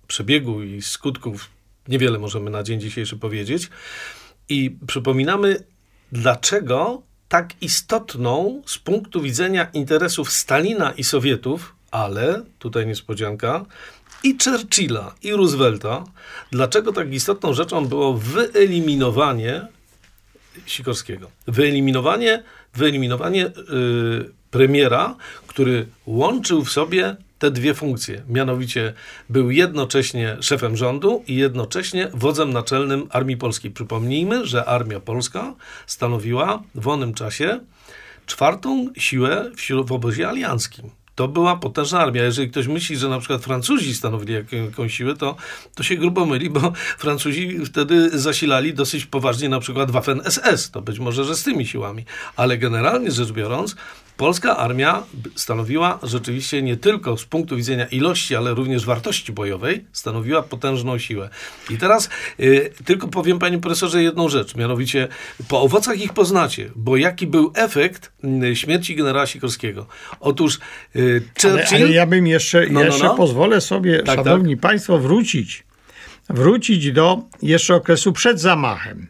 przebiegu 0.08 0.64
i 0.64 0.82
skutków 0.82 1.56
niewiele 1.88 2.20
możemy 2.20 2.50
na 2.50 2.64
dzień 2.64 2.80
dzisiejszy 2.80 3.18
powiedzieć. 3.18 3.70
I 4.50 4.78
przypominamy, 4.88 5.64
dlaczego 6.12 7.02
tak 7.28 7.54
istotną 7.62 8.62
z 8.66 8.78
punktu 8.78 9.22
widzenia 9.22 9.68
interesów 9.74 10.32
Stalina 10.32 10.92
i 10.92 11.04
Sowietów, 11.04 11.76
ale 11.92 12.44
tutaj 12.60 12.88
niespodzianka, 12.88 13.66
i 14.24 14.38
Churchilla, 14.44 15.16
i 15.24 15.32
Roosevelta, 15.32 16.04
dlaczego 16.52 16.94
tak 16.94 17.14
istotną 17.14 17.54
rzeczą 17.54 17.86
było 17.86 18.14
wyeliminowanie 18.14 19.68
Sikorskiego. 20.66 21.32
Wyeliminowanie, 21.48 22.44
wyeliminowanie 22.74 23.42
yy, 23.42 24.32
premiera, 24.52 25.16
który 25.48 25.88
łączył 26.06 26.66
w 26.66 26.72
sobie 26.72 27.16
te 27.40 27.52
dwie 27.52 27.74
funkcje. 27.74 28.24
Mianowicie 28.30 28.94
był 29.30 29.52
jednocześnie 29.52 30.38
szefem 30.42 30.78
rządu 30.78 31.24
i 31.28 31.36
jednocześnie 31.36 32.10
wodzem 32.14 32.54
naczelnym 32.54 33.08
Armii 33.10 33.38
Polskiej. 33.38 33.72
Przypomnijmy, 33.72 34.46
że 34.46 34.66
Armia 34.66 35.00
Polska 35.00 35.54
stanowiła 35.88 36.64
w 36.76 36.88
onym 36.88 37.14
czasie 37.14 37.60
czwartą 38.26 38.90
siłę 38.98 39.52
w, 39.56 39.86
w 39.88 39.92
obozie 39.92 40.30
alianckim 40.30 40.90
to 41.16 41.28
była 41.28 41.56
potężna 41.56 42.00
armia. 42.00 42.24
Jeżeli 42.24 42.50
ktoś 42.50 42.68
myśli, 42.68 42.98
że 42.98 43.10
na 43.10 43.20
przykład 43.20 43.44
Francuzi 43.44 43.96
stanowili 43.96 44.34
jakąś 44.34 44.94
siłę, 44.94 45.16
to, 45.16 45.36
to 45.76 45.84
się 45.84 45.96
grubo 45.96 46.26
myli, 46.26 46.50
bo 46.50 46.74
Francuzi 46.98 47.66
wtedy 47.66 48.20
zasilali 48.20 48.74
dosyć 48.74 49.06
poważnie 49.06 49.50
na 49.50 49.60
przykład 49.60 49.92
Waffen 49.92 50.22
SS. 50.30 50.72
To 50.72 50.82
być 50.82 51.00
może, 51.00 51.26
że 51.26 51.36
z 51.36 51.44
tymi 51.44 51.68
siłami. 51.68 52.06
Ale 52.36 52.58
generalnie 52.58 53.12
rzecz 53.12 53.32
biorąc, 53.32 53.76
polska 54.18 54.58
armia 54.58 55.04
stanowiła 55.36 56.00
rzeczywiście 56.04 56.62
nie 56.62 56.78
tylko 56.78 57.18
z 57.18 57.26
punktu 57.26 57.56
widzenia 57.56 57.86
ilości, 57.86 58.36
ale 58.36 58.54
również 58.54 58.86
wartości 58.86 59.32
bojowej, 59.32 59.86
stanowiła 59.92 60.44
potężną 60.44 60.98
siłę. 60.98 61.30
I 61.70 61.78
teraz 61.78 62.10
y, 62.40 62.74
tylko 62.86 63.08
powiem 63.08 63.40
panie 63.40 63.60
profesorze 63.60 64.04
jedną 64.04 64.30
rzecz, 64.30 64.56
mianowicie 64.56 65.08
po 65.48 65.62
owocach 65.62 66.00
ich 66.00 66.14
poznacie, 66.14 66.72
bo 66.76 66.98
jaki 66.98 67.28
był 67.28 67.52
efekt 67.56 68.12
y, 68.44 68.56
śmierci 68.56 68.96
generała 68.96 69.26
Sikorskiego. 69.26 69.88
Otóż 70.20 70.60
y, 70.96 71.22
Churchill... 71.42 71.76
Ale, 71.76 71.86
ale 71.86 71.92
ja 71.92 72.06
bym 72.06 72.28
jeszcze, 72.28 72.62
no, 72.62 72.80
no, 72.80 72.84
jeszcze 72.86 73.04
no. 73.04 73.16
pozwolę 73.16 73.62
sobie, 73.62 74.04
tak, 74.04 74.16
szanowni 74.16 74.56
tak. 74.56 74.62
państwo, 74.62 75.00
wrócić 75.00 75.66
wrócić 76.30 76.92
do 76.92 77.22
jeszcze 77.42 77.76
okresu 77.76 78.14
przed 78.14 78.40
zamachem 78.42 79.08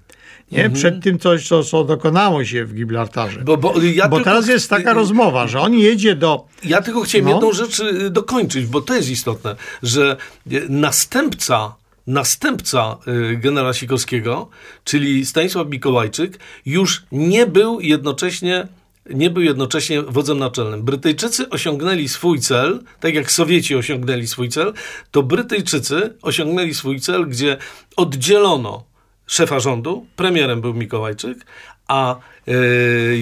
nie? 0.52 0.66
Mhm. 0.66 0.74
Przed 0.74 1.04
tym 1.04 1.20
coś, 1.20 1.48
co, 1.48 1.64
co 1.64 1.84
dokonało 1.84 2.46
się 2.46 2.66
w 2.66 2.74
Gibraltarze. 2.74 3.42
Bo, 3.42 3.58
bo, 3.58 3.74
ja 3.82 4.10
bo 4.10 4.16
tylko, 4.16 4.30
teraz 4.30 4.48
jest 4.48 4.70
taka 4.70 4.94
rozmowa, 4.94 5.48
że 5.48 5.60
on 5.60 5.74
jedzie 5.74 6.16
do... 6.16 6.46
Ja 6.64 6.82
tylko 6.82 7.02
chciałem 7.02 7.26
no. 7.26 7.32
jedną 7.32 7.54
rzecz 7.54 7.80
y, 7.80 8.10
dokończyć, 8.10 8.66
bo 8.66 8.82
to 8.82 8.96
jest 8.96 9.10
istotne, 9.10 9.56
że 9.84 10.18
y, 10.52 10.66
następca 10.70 11.76
następca 12.08 12.98
y, 13.08 13.38
generała 13.38 13.74
Sikorskiego, 13.74 14.50
czyli 14.84 15.26
Stanisław 15.26 15.68
Mikołajczyk, 15.68 16.40
już 16.66 17.06
nie 17.12 17.46
był 17.46 17.80
jednocześnie 17.80 18.68
nie 19.10 19.30
był 19.30 19.44
jednocześnie 19.44 20.02
wodzem 20.02 20.38
naczelnym. 20.38 20.84
Brytyjczycy 20.84 21.50
osiągnęli 21.50 22.08
swój 22.08 22.40
cel, 22.40 22.80
tak 23.00 23.16
jak 23.16 23.32
Sowieci 23.32 23.76
osiągnęli 23.76 24.28
swój 24.28 24.50
cel, 24.50 24.74
to 25.12 25.24
Brytyjczycy 25.24 26.14
osiągnęli 26.22 26.74
swój 26.74 27.00
cel, 27.00 27.28
gdzie 27.30 27.58
oddzielono 27.96 28.84
szefa 29.28 29.60
rządu, 29.60 30.06
premierem 30.16 30.62
był 30.62 30.74
Mikołajczyk, 30.74 31.46
a 31.88 32.16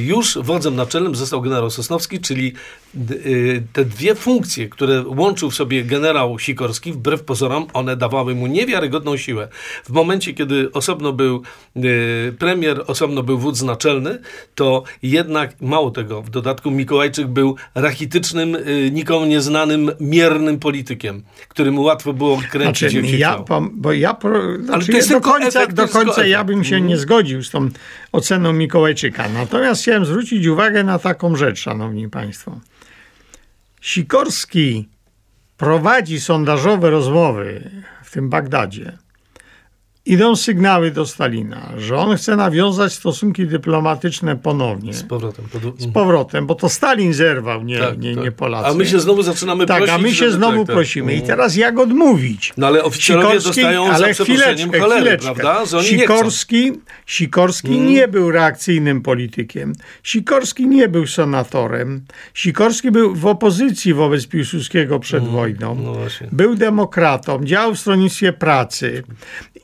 już 0.05 0.37
wodzem 0.37 0.75
naczelnym 0.75 1.15
został 1.15 1.41
generał 1.41 1.69
Sosnowski, 1.69 2.19
czyli 2.19 2.53
Y, 3.11 3.63
te 3.73 3.85
dwie 3.85 4.15
funkcje, 4.15 4.69
które 4.69 5.03
łączył 5.07 5.51
w 5.51 5.55
sobie 5.55 5.83
generał 5.83 6.39
Sikorski, 6.39 6.93
wbrew 6.93 7.23
pozorom, 7.23 7.67
one 7.73 7.97
dawały 7.97 8.35
mu 8.35 8.47
niewiarygodną 8.47 9.17
siłę. 9.17 9.47
W 9.83 9.89
momencie, 9.89 10.33
kiedy 10.33 10.71
osobno 10.71 11.13
był 11.13 11.41
y, 11.77 12.35
premier, 12.39 12.83
osobno 12.87 13.23
był 13.23 13.37
wódz 13.37 13.61
naczelny, 13.61 14.19
to 14.55 14.83
jednak, 15.03 15.61
mało 15.61 15.91
tego, 15.91 16.21
w 16.21 16.29
dodatku 16.29 16.71
Mikołajczyk 16.71 17.27
był 17.27 17.55
rachitycznym, 17.75 18.57
nikomu 18.91 19.25
nieznanym, 19.25 19.91
miernym 19.99 20.59
politykiem, 20.59 21.23
którym 21.47 21.79
łatwo 21.79 22.13
było 22.13 22.39
kręcić 22.51 22.91
znaczy, 22.91 23.07
jak 23.07 23.19
ja, 23.19 23.43
Bo 23.73 23.93
ja, 23.93 24.17
znaczy, 24.59 24.73
Ale 24.73 24.85
to 24.85 24.91
jest 24.91 25.09
do 25.09 25.21
końca, 25.21 25.47
efekt, 25.47 25.73
do 25.73 25.87
końca 25.87 26.25
ja 26.25 26.43
bym 26.43 26.63
się 26.63 26.81
nie 26.81 26.97
zgodził 26.97 27.43
z 27.43 27.49
tą 27.49 27.69
oceną 28.11 28.53
Mikołajczyka. 28.53 29.12
Natomiast 29.33 29.81
chciałem 29.81 30.05
zwrócić 30.05 30.47
uwagę 30.47 30.83
na 30.83 30.99
taką 30.99 31.35
rzecz, 31.35 31.59
szanowni 31.59 32.09
państwo. 32.09 32.59
Sikorski 33.81 34.89
prowadzi 35.57 36.21
sondażowe 36.21 36.89
rozmowy 36.89 37.71
w 38.03 38.11
tym 38.11 38.29
Bagdadzie 38.29 38.97
Idą 40.05 40.35
sygnały 40.35 40.91
do 40.91 41.05
Stalina, 41.05 41.69
że 41.77 41.97
on 41.97 42.17
chce 42.17 42.35
nawiązać 42.35 42.93
stosunki 42.93 43.47
dyplomatyczne 43.47 44.35
ponownie. 44.35 44.93
Z 44.93 45.03
powrotem. 45.03 45.45
Pod... 45.51 45.81
Z 45.81 45.93
powrotem, 45.93 46.47
bo 46.47 46.55
to 46.55 46.69
Stalin 46.69 47.13
zerwał, 47.13 47.63
nie, 47.63 47.79
tak, 47.79 47.99
nie, 47.99 48.15
tak. 48.15 48.23
nie 48.23 48.31
Polacy. 48.31 48.67
A 48.67 48.73
my 48.73 48.85
się 48.85 48.99
znowu 48.99 49.21
zaczynamy 49.21 49.65
tak, 49.65 49.77
prosić. 49.77 49.93
Tak, 49.93 49.99
a 49.99 50.03
my 50.03 50.13
się 50.13 50.31
znowu 50.31 50.57
tak, 50.57 50.67
tak. 50.67 50.75
prosimy. 50.75 51.11
I 51.13 51.15
mm. 51.15 51.27
teraz 51.27 51.55
jak 51.55 51.79
odmówić? 51.79 52.53
No 52.57 52.67
ale 52.67 52.83
oficjalowie 52.83 53.27
Sikorski, 53.27 53.61
dostają 53.61 53.85
ale 53.85 54.13
za 54.13 54.23
chwileczkę, 54.23 54.79
cholery, 54.79 55.01
chwileczkę. 55.01 55.35
prawda? 55.35 55.65
Że 55.65 55.77
oni 55.77 55.87
Sikorski, 55.87 56.71
nie, 56.71 56.77
Sikorski 57.05 57.73
mm. 57.73 57.87
nie 57.87 58.07
był 58.07 58.31
reakcyjnym 58.31 59.01
politykiem. 59.01 59.73
Sikorski 60.03 60.67
nie 60.67 60.87
był 60.87 61.07
senatorem. 61.07 62.05
Sikorski 62.33 62.91
był 62.91 63.15
w 63.15 63.25
opozycji 63.25 63.93
wobec 63.93 64.27
Piłsudskiego 64.27 64.99
przed 64.99 65.23
mm. 65.23 65.35
wojną. 65.35 65.75
No 65.75 65.95
był 66.31 66.55
demokratą, 66.55 67.43
działał 67.43 67.75
w 67.75 67.79
stronnictwie 67.79 68.33
pracy. 68.33 69.03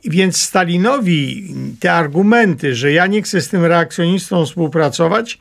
Więc 0.04 0.29
więc 0.30 0.42
Stalinowi 0.42 1.54
te 1.80 1.94
argumenty, 1.94 2.76
że 2.76 2.92
ja 2.92 3.08
nie 3.08 3.22
chcę 3.22 3.42
z 3.42 3.50
tym 3.50 3.66
reakcjonistą 3.66 4.46
współpracować, 4.46 5.40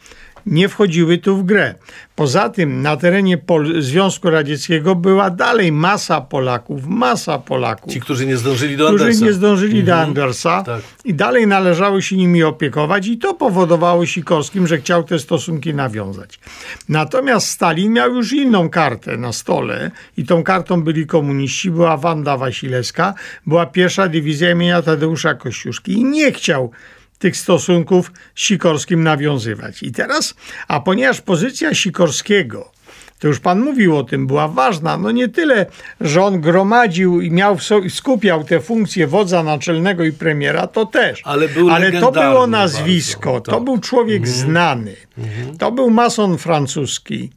nie 0.50 0.68
wchodziły 0.68 1.18
tu 1.18 1.36
w 1.36 1.44
grę. 1.44 1.74
Poza 2.16 2.48
tym 2.48 2.82
na 2.82 2.96
terenie 2.96 3.38
Pol 3.38 3.82
Związku 3.82 4.30
Radzieckiego 4.30 4.94
była 4.94 5.30
dalej 5.30 5.72
masa 5.72 6.20
Polaków, 6.20 6.86
masa 6.86 7.38
Polaków. 7.38 7.92
Ci, 7.92 8.00
którzy 8.00 8.26
nie 8.26 8.36
zdążyli 8.36 8.76
do 8.76 8.86
którzy 8.86 9.04
Andersa. 9.04 9.24
nie 9.24 9.32
zdążyli 9.32 9.80
mhm. 9.80 9.86
do 9.86 9.96
Andersa 9.96 10.62
tak. 10.62 10.82
i 11.04 11.14
dalej 11.14 11.46
należało 11.46 12.00
się 12.00 12.16
nimi 12.16 12.42
opiekować 12.42 13.06
i 13.06 13.18
to 13.18 13.34
powodowało 13.34 14.06
Sikorskim, 14.06 14.66
że 14.66 14.78
chciał 14.78 15.04
te 15.04 15.18
stosunki 15.18 15.74
nawiązać. 15.74 16.40
Natomiast 16.88 17.48
Stalin 17.48 17.92
miał 17.92 18.14
już 18.14 18.32
inną 18.32 18.68
kartę 18.68 19.16
na 19.16 19.32
stole 19.32 19.90
i 20.16 20.24
tą 20.24 20.42
kartą 20.42 20.82
byli 20.82 21.06
komuniści, 21.06 21.70
była 21.70 21.96
Wanda 21.96 22.36
Wasilewska, 22.36 23.14
była 23.46 23.66
pierwsza 23.66 24.08
dywizja 24.08 24.50
imienia 24.50 24.82
Tadeusza 24.82 25.34
Kościuszki 25.34 25.92
i 25.92 26.04
nie 26.04 26.32
chciał 26.32 26.70
tych 27.18 27.36
stosunków 27.36 28.12
z 28.34 28.40
Sikorskim 28.40 29.02
nawiązywać. 29.02 29.82
I 29.82 29.92
teraz, 29.92 30.34
a 30.68 30.80
ponieważ 30.80 31.20
pozycja 31.20 31.74
Sikorskiego, 31.74 32.70
to 33.18 33.28
już 33.28 33.40
pan 33.40 33.60
mówił 33.60 33.96
o 33.96 34.04
tym, 34.04 34.26
była 34.26 34.48
ważna. 34.48 34.98
No 34.98 35.10
nie 35.10 35.28
tyle, 35.28 35.66
że 36.00 36.22
on 36.22 36.40
gromadził 36.40 37.20
i 37.20 37.30
miał 37.30 37.56
skupiał 37.88 38.44
te 38.44 38.60
funkcje 38.60 39.06
wodza 39.06 39.42
naczelnego 39.42 40.04
i 40.04 40.12
premiera, 40.12 40.66
to 40.66 40.86
też. 40.86 41.20
Ale, 41.24 41.48
Ale 41.70 41.92
to 41.92 42.12
było 42.12 42.46
nazwisko, 42.46 43.32
bardzo, 43.32 43.52
to 43.52 43.60
był 43.60 43.78
człowiek 43.78 44.22
mhm. 44.22 44.36
znany. 44.36 44.96
Mhm. 45.18 45.58
To 45.58 45.72
był 45.72 45.90
mason 45.90 46.38
francuski. 46.38 47.30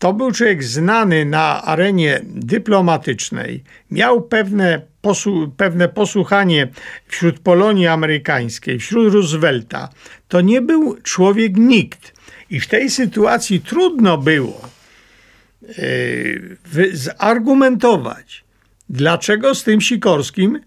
To 0.00 0.12
był 0.12 0.32
człowiek 0.32 0.64
znany 0.64 1.24
na 1.24 1.62
arenie 1.62 2.20
dyplomatycznej. 2.24 3.64
Miał 3.90 4.22
pewne 4.22 4.90
pewne 5.56 5.88
posłuchanie 5.88 6.68
wśród 7.06 7.38
Polonii 7.38 7.86
amerykańskiej, 7.86 8.78
wśród 8.78 9.14
Roosevelta, 9.14 9.88
to 10.28 10.40
nie 10.40 10.62
był 10.62 10.96
człowiek 11.02 11.56
nikt. 11.56 12.14
I 12.50 12.60
w 12.60 12.66
tej 12.66 12.90
sytuacji 12.90 13.60
trudno 13.60 14.18
było 14.18 14.68
yy, 15.78 16.96
zargumentować, 16.96 18.44
dlaczego 18.88 19.54
z 19.54 19.64
tym 19.64 19.80
Sikorskim, 19.80 20.60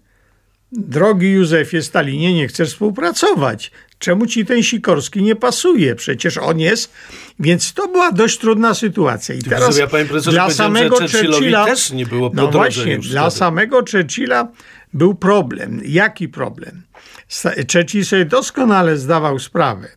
drogi 0.72 1.30
Józefie 1.30 1.82
Stalinie, 1.82 2.34
nie 2.34 2.48
chcesz 2.48 2.68
współpracować. 2.68 3.70
Czemu 4.04 4.26
ci 4.26 4.46
ten 4.46 4.62
Sikorski 4.62 5.22
nie 5.22 5.36
pasuje? 5.36 5.94
Przecież 5.94 6.38
on 6.38 6.60
jest. 6.60 6.92
Więc 7.40 7.72
to 7.72 7.88
była 7.88 8.12
dość 8.12 8.38
trudna 8.38 8.74
sytuacja. 8.74 9.34
I 9.34 9.42
teraz 9.42 9.78
ja, 9.78 9.86
panie 9.86 10.04
dla 10.04 10.50
samego 10.50 10.96
Churchilla 10.96 11.64
też 11.64 11.90
nie 11.90 12.06
było 12.06 12.30
No 12.34 12.50
właśnie, 12.50 12.98
dla 12.98 13.22
wtedy. 13.22 13.36
samego 13.36 13.84
Churchilla 13.92 14.48
był 14.94 15.14
problem. 15.14 15.80
Jaki 15.84 16.28
problem? 16.28 16.82
Churchill 17.72 18.04
sobie 18.04 18.24
doskonale 18.24 18.96
zdawał 18.98 19.38
sprawę, 19.38 19.88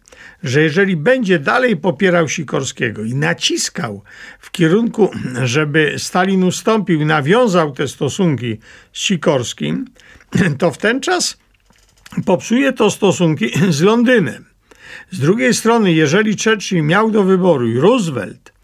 że 0.43 0.61
jeżeli 0.61 0.95
będzie 0.95 1.39
dalej 1.39 1.77
popierał 1.77 2.29
Sikorskiego 2.29 3.03
i 3.03 3.15
naciskał 3.15 4.03
w 4.39 4.51
kierunku, 4.51 5.11
żeby 5.43 5.95
Stalin 5.97 6.43
ustąpił, 6.43 7.05
nawiązał 7.05 7.71
te 7.71 7.87
stosunki 7.87 8.57
z 8.93 8.99
Sikorskim, 8.99 9.85
to 10.59 10.71
w 10.71 10.77
ten 10.77 11.01
czas 11.01 11.37
popsuje 12.25 12.73
to 12.73 12.91
stosunki 12.91 13.51
z 13.69 13.81
Londynem. 13.81 14.45
Z 15.11 15.19
drugiej 15.19 15.53
strony, 15.53 15.93
jeżeli 15.93 16.37
Churchill 16.43 16.83
miał 16.83 17.11
do 17.11 17.23
wyboru 17.23 17.67
i 17.67 17.77
Roosevelt, 17.77 18.57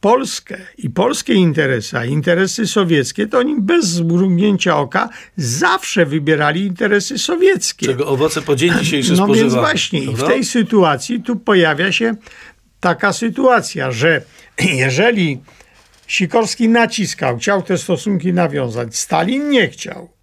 Polskę 0.00 0.58
i 0.78 0.90
polskie 0.90 1.34
interesy, 1.34 1.98
a 1.98 2.04
interesy 2.04 2.66
sowieckie, 2.66 3.26
to 3.26 3.38
oni 3.38 3.60
bez 3.60 3.86
zmrugnięcia 3.86 4.76
oka 4.76 5.08
zawsze 5.36 6.06
wybierali 6.06 6.66
interesy 6.66 7.18
sowieckie. 7.18 7.86
Czego 7.86 8.06
owoce 8.06 8.42
po 8.42 8.56
dzień 8.56 8.72
dzisiejszy 8.78 9.12
No 9.12 9.26
więc 9.26 9.54
właśnie, 9.54 10.00
i 10.00 10.14
w 10.14 10.22
tej 10.22 10.44
sytuacji 10.44 11.22
tu 11.22 11.36
pojawia 11.36 11.92
się 11.92 12.14
taka 12.80 13.12
sytuacja, 13.12 13.92
że 13.92 14.22
jeżeli 14.84 15.40
Sikorski 16.06 16.68
naciskał, 16.68 17.38
chciał 17.38 17.62
te 17.62 17.78
stosunki 17.78 18.32
nawiązać, 18.32 18.96
Stalin 18.96 19.50
nie 19.50 19.68
chciał. 19.68 20.17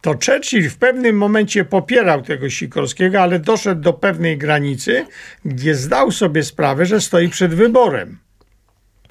To 0.00 0.14
Churchill 0.26 0.70
w 0.70 0.76
pewnym 0.76 1.16
momencie 1.16 1.64
popierał 1.64 2.22
tego 2.22 2.50
Sikorskiego, 2.50 3.20
ale 3.20 3.38
doszedł 3.38 3.80
do 3.80 3.92
pewnej 3.92 4.38
granicy, 4.38 5.06
gdzie 5.44 5.74
zdał 5.74 6.10
sobie 6.10 6.42
sprawę, 6.42 6.86
że 6.86 7.00
stoi 7.00 7.28
przed 7.28 7.54
wyborem. 7.54 8.18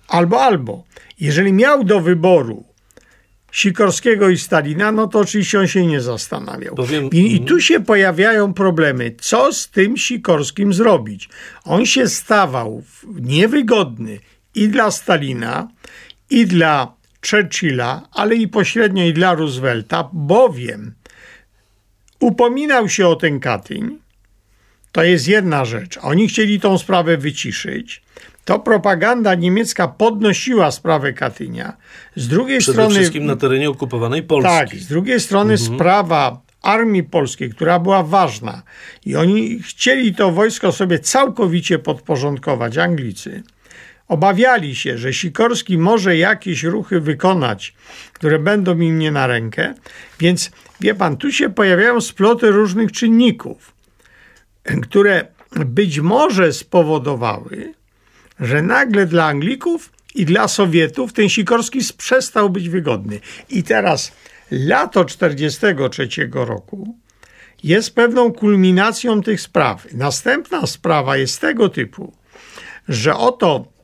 Albo, 0.07 0.41
albo. 0.41 0.83
Jeżeli 1.19 1.53
miał 1.53 1.83
do 1.83 1.99
wyboru 1.99 2.63
Sikorskiego 3.51 4.29
i 4.29 4.37
Stalina, 4.37 4.91
no 4.91 5.07
to 5.07 5.19
oczywiście 5.19 5.59
on 5.59 5.67
się 5.67 5.85
nie 5.85 6.01
zastanawiał. 6.01 6.75
I, 7.11 7.35
I 7.35 7.41
tu 7.41 7.61
się 7.61 7.79
pojawiają 7.79 8.53
problemy. 8.53 9.15
Co 9.21 9.53
z 9.53 9.69
tym 9.69 9.97
Sikorskim 9.97 10.73
zrobić? 10.73 11.29
On 11.63 11.85
się 11.85 12.07
stawał 12.07 12.83
niewygodny 13.21 14.19
i 14.55 14.69
dla 14.69 14.91
Stalina, 14.91 15.67
i 16.29 16.45
dla 16.45 16.96
Churchilla, 17.29 18.01
ale 18.11 18.35
i 18.35 18.47
pośrednio 18.47 19.03
i 19.03 19.13
dla 19.13 19.33
Roosevelta, 19.33 20.09
bowiem 20.13 20.93
upominał 22.19 22.89
się 22.89 23.07
o 23.07 23.15
ten 23.15 23.39
Katyń. 23.39 23.97
To 24.91 25.03
jest 25.03 25.27
jedna 25.27 25.65
rzecz. 25.65 25.99
Oni 26.01 26.27
chcieli 26.27 26.59
tą 26.59 26.77
sprawę 26.77 27.17
wyciszyć. 27.17 28.01
To 28.45 28.59
propaganda 28.59 29.35
niemiecka 29.35 29.87
podnosiła 29.87 30.71
sprawę 30.71 31.13
Katynia. 31.13 31.77
Z 32.15 32.27
drugiej 32.27 32.59
Przede 32.59 32.73
strony 32.73 32.95
wszystkim 32.95 33.25
na 33.25 33.35
terenie 33.35 33.69
okupowanej 33.69 34.23
Polski. 34.23 34.49
tak, 34.49 34.75
z 34.75 34.87
drugiej 34.87 35.19
strony 35.19 35.53
Mhm. 35.53 35.75
sprawa 35.75 36.41
armii 36.61 37.03
polskiej, 37.03 37.49
która 37.49 37.79
była 37.79 38.03
ważna 38.03 38.61
i 39.05 39.15
oni 39.15 39.59
chcieli 39.59 40.15
to 40.15 40.31
wojsko 40.31 40.71
sobie 40.71 40.99
całkowicie 40.99 41.79
podporządkować, 41.79 42.77
Anglicy. 42.77 43.43
Obawiali 44.07 44.75
się, 44.75 44.97
że 44.97 45.13
Sikorski 45.13 45.77
może 45.77 46.17
jakieś 46.17 46.63
ruchy 46.63 46.99
wykonać, 46.99 47.73
które 48.13 48.39
będą 48.39 48.79
im 48.79 48.99
nie 48.99 49.11
na 49.11 49.27
rękę, 49.27 49.73
więc 50.19 50.51
wie 50.81 50.95
pan, 50.95 51.17
tu 51.17 51.31
się 51.31 51.49
pojawiają 51.49 52.01
sploty 52.01 52.51
różnych 52.51 52.91
czynników, 52.91 53.73
które 54.81 55.27
być 55.65 55.99
może 55.99 56.53
spowodowały, 56.53 57.73
że 58.39 58.61
nagle 58.61 59.05
dla 59.05 59.25
Anglików 59.25 59.91
i 60.15 60.25
dla 60.25 60.47
Sowietów 60.47 61.13
ten 61.13 61.29
Sikorski 61.29 61.79
przestał 61.97 62.49
być 62.49 62.69
wygodny. 62.69 63.19
I 63.49 63.63
teraz 63.63 64.11
lato 64.51 65.05
1943 65.05 66.29
roku 66.33 66.95
jest 67.63 67.95
pewną 67.95 68.33
kulminacją 68.33 69.21
tych 69.21 69.41
spraw. 69.41 69.87
Następna 69.93 70.67
sprawa 70.67 71.17
jest 71.17 71.41
tego 71.41 71.69
typu, 71.69 72.13
że 72.87 73.15
oto 73.15 73.76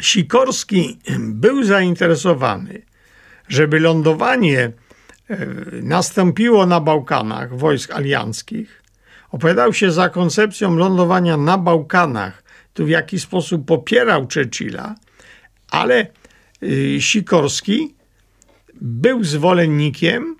Sikorski 0.00 0.98
był 1.18 1.64
zainteresowany, 1.64 2.82
żeby 3.48 3.80
lądowanie 3.80 4.72
e, 5.28 5.46
nastąpiło 5.82 6.66
na 6.66 6.80
Bałkanach 6.80 7.56
wojsk 7.58 7.90
alianckich. 7.90 8.82
Opowiadał 9.30 9.72
się 9.72 9.92
za 9.92 10.08
koncepcją 10.08 10.76
lądowania 10.76 11.36
na 11.36 11.58
Bałkanach, 11.58 12.42
tu 12.74 12.84
w 12.84 12.88
jaki 12.88 13.20
sposób 13.20 13.66
popierał 13.66 14.28
Churchilla, 14.34 14.94
ale 15.70 16.06
y, 16.62 16.96
Sikorski 17.00 17.94
był 18.80 19.24
zwolennikiem 19.24 20.36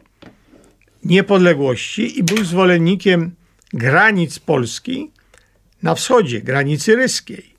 niepodległości 1.05 2.19
i 2.19 2.23
był 2.23 2.45
zwolennikiem 2.45 3.35
granic 3.73 4.39
Polski 4.39 5.11
na 5.83 5.95
wschodzie, 5.95 6.41
granicy 6.41 6.97
ryskiej. 6.97 7.58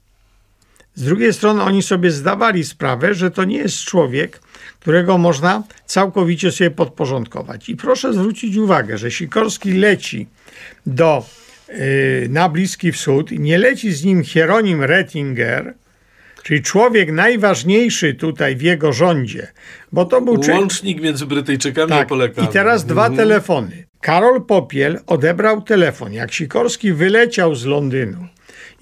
Z 1.00 1.04
drugiej 1.04 1.34
strony 1.34 1.62
oni 1.64 1.82
sobie 1.84 2.12
zdawali 2.12 2.64
sprawę, 2.64 3.14
że 3.14 3.32
to 3.32 3.44
nie 3.44 3.58
jest 3.58 3.84
człowiek, 3.84 4.40
którego 4.80 5.18
można 5.18 5.64
całkowicie 5.86 6.52
sobie 6.52 6.72
podporządkować. 6.72 7.70
I 7.70 7.76
proszę 7.76 8.14
zwrócić 8.14 8.58
uwagę, 8.58 8.98
że 8.98 9.12
Sikorski 9.12 9.72
leci 9.74 10.28
do, 10.86 11.26
yy, 11.70 11.76
na 12.30 12.50
Bliski 12.50 12.92
Wschód 12.92 13.32
i 13.32 13.40
nie 13.40 13.58
leci 13.58 13.92
z 13.92 14.04
nim 14.04 14.24
Hieronim 14.24 14.84
Rettinger, 14.84 15.74
czyli 16.44 16.62
człowiek 16.62 17.12
najważniejszy 17.12 18.14
tutaj 18.14 18.56
w 18.56 18.62
jego 18.62 18.94
rządzie, 18.94 19.48
bo 19.92 20.06
to 20.06 20.22
był 20.22 20.42
Łącznik 20.50 21.02
między 21.02 21.26
Brytyjczykami 21.26 21.92
a 21.94 21.98
tak. 21.98 22.08
Polakami. 22.08 22.48
I 22.48 22.52
teraz 22.52 22.86
dwa 22.86 23.02
Mhm. 23.08 23.18
telefony. 23.18 23.86
Karol 24.02 24.46
Popiel 24.46 25.00
odebrał 25.08 25.62
telefon, 25.62 26.14
jak 26.14 26.34
Sikorski 26.34 26.94
wyleciał 26.94 27.56
z 27.56 27.66
Londynu 27.66 28.28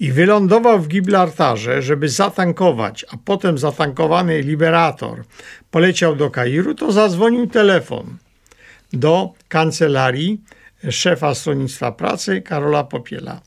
i 0.00 0.12
wylądował 0.12 0.80
w 0.80 0.88
Gibraltarze, 0.88 1.82
żeby 1.82 2.08
zatankować, 2.08 3.04
a 3.10 3.16
potem 3.24 3.58
zatankowany 3.58 4.40
Liberator 4.40 5.24
poleciał 5.70 6.16
do 6.16 6.30
Kairu, 6.30 6.74
to 6.74 6.92
zadzwonił 6.92 7.46
telefon 7.46 8.16
do 8.92 9.32
kancelarii 9.48 10.40
szefa 10.90 11.34
stronnictwa 11.34 11.92
pracy 11.92 12.42
Karola 12.42 12.84
Popiela. 12.84 13.40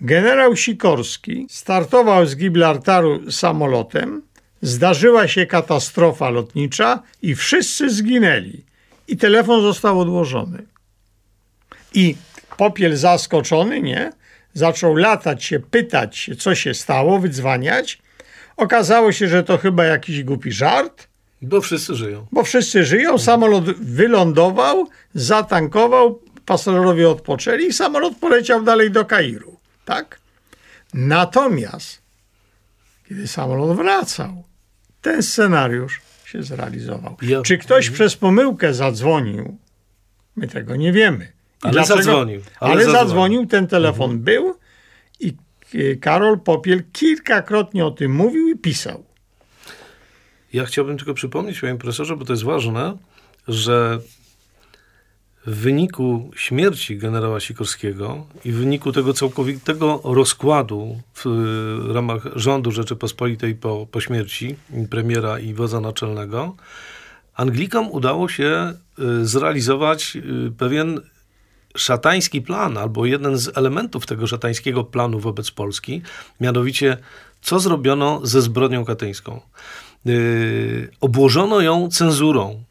Generał 0.00 0.56
Sikorski 0.56 1.46
startował 1.50 2.26
z 2.26 2.36
Gibraltaru 2.36 3.30
samolotem, 3.30 4.22
zdarzyła 4.62 5.28
się 5.28 5.46
katastrofa 5.46 6.30
lotnicza 6.30 7.02
i 7.22 7.34
wszyscy 7.34 7.90
zginęli. 7.90 8.64
I 9.08 9.16
telefon 9.16 9.62
został 9.62 10.00
odłożony. 10.00 10.66
I 11.94 12.16
Popiel 12.56 12.96
zaskoczony, 12.96 13.82
nie? 13.82 14.12
Zaczął 14.54 14.94
latać 14.96 15.44
się, 15.44 15.60
pytać 15.60 16.30
co 16.38 16.54
się 16.54 16.74
stało, 16.74 17.18
wydzwaniać. 17.18 17.98
Okazało 18.56 19.12
się, 19.12 19.28
że 19.28 19.42
to 19.42 19.58
chyba 19.58 19.84
jakiś 19.84 20.24
głupi 20.24 20.52
żart, 20.52 21.08
Bo 21.42 21.60
wszyscy 21.60 21.94
żyją. 21.94 22.26
bo 22.32 22.42
wszyscy 22.44 22.84
żyją. 22.84 23.18
Samolot 23.18 23.64
wylądował, 23.80 24.88
zatankował, 25.14 26.20
pasażerowie 26.46 27.08
odpoczęli 27.10 27.64
i 27.66 27.72
samolot 27.72 28.16
poleciał 28.16 28.62
dalej 28.62 28.90
do 28.90 29.04
Kairu. 29.04 29.56
Tak? 29.84 30.18
Natomiast, 30.94 32.02
kiedy 33.08 33.28
samolot 33.28 33.76
wracał, 33.76 34.44
ten 35.02 35.22
scenariusz 35.22 36.00
się 36.24 36.42
zrealizował. 36.42 37.16
Ja- 37.22 37.42
Czy 37.42 37.58
ktoś 37.58 37.90
przez 37.90 38.16
pomyłkę 38.16 38.74
zadzwonił? 38.74 39.56
My 40.36 40.48
tego 40.48 40.76
nie 40.76 40.92
wiemy. 40.92 41.32
Ale 41.62 41.84
zadzwonił. 41.84 42.40
Ale 42.60 42.72
Ale, 42.72 42.84
zadzwonił. 42.84 43.06
zadzwonił, 43.06 43.46
ten 43.46 43.66
telefon 43.66 44.18
był 44.18 44.54
i 45.20 45.36
e, 45.74 45.96
Karol 45.96 46.40
Popiel 46.40 46.82
kilkakrotnie 46.92 47.86
o 47.86 47.90
tym 47.90 48.14
mówił 48.14 48.48
i 48.48 48.58
pisał. 48.58 49.04
Ja 50.52 50.64
chciałbym 50.64 50.96
tylko 50.96 51.14
przypomnieć, 51.14 51.60
panie 51.60 51.76
profesorze, 51.78 52.16
bo 52.16 52.24
to 52.24 52.32
jest 52.32 52.42
ważne, 52.42 52.96
że 53.48 53.98
w 55.46 55.54
wyniku 55.56 56.30
śmierci 56.36 56.98
generała 56.98 57.40
Sikorskiego 57.40 58.26
i 58.44 58.52
w 58.52 58.56
wyniku 58.56 58.92
tego 58.92 59.12
całkowitego 59.12 60.00
rozkładu 60.04 61.00
w 61.14 61.26
y, 61.26 61.92
ramach 61.92 62.22
rządu 62.36 62.70
Rzeczypospolitej 62.70 63.54
po, 63.54 63.86
po 63.90 64.00
śmierci 64.00 64.56
premiera 64.90 65.38
i 65.38 65.54
wodza 65.54 65.80
naczelnego, 65.80 66.56
Anglikom 67.34 67.90
udało 67.90 68.28
się 68.28 68.72
y, 68.98 69.26
zrealizować 69.26 70.18
pewien 70.58 71.00
szatański 71.76 72.42
plan, 72.42 72.78
albo 72.78 73.06
jeden 73.06 73.38
z 73.38 73.58
elementów 73.58 74.06
tego 74.06 74.26
szatańskiego 74.26 74.84
planu 74.84 75.20
wobec 75.20 75.50
Polski, 75.50 76.02
mianowicie 76.40 76.96
co 77.42 77.60
zrobiono 77.60 78.20
ze 78.22 78.42
zbrodnią 78.42 78.84
katyńską. 78.84 79.40
Yy, 80.04 80.90
obłożono 81.00 81.60
ją 81.60 81.88
cenzurą. 81.88 82.62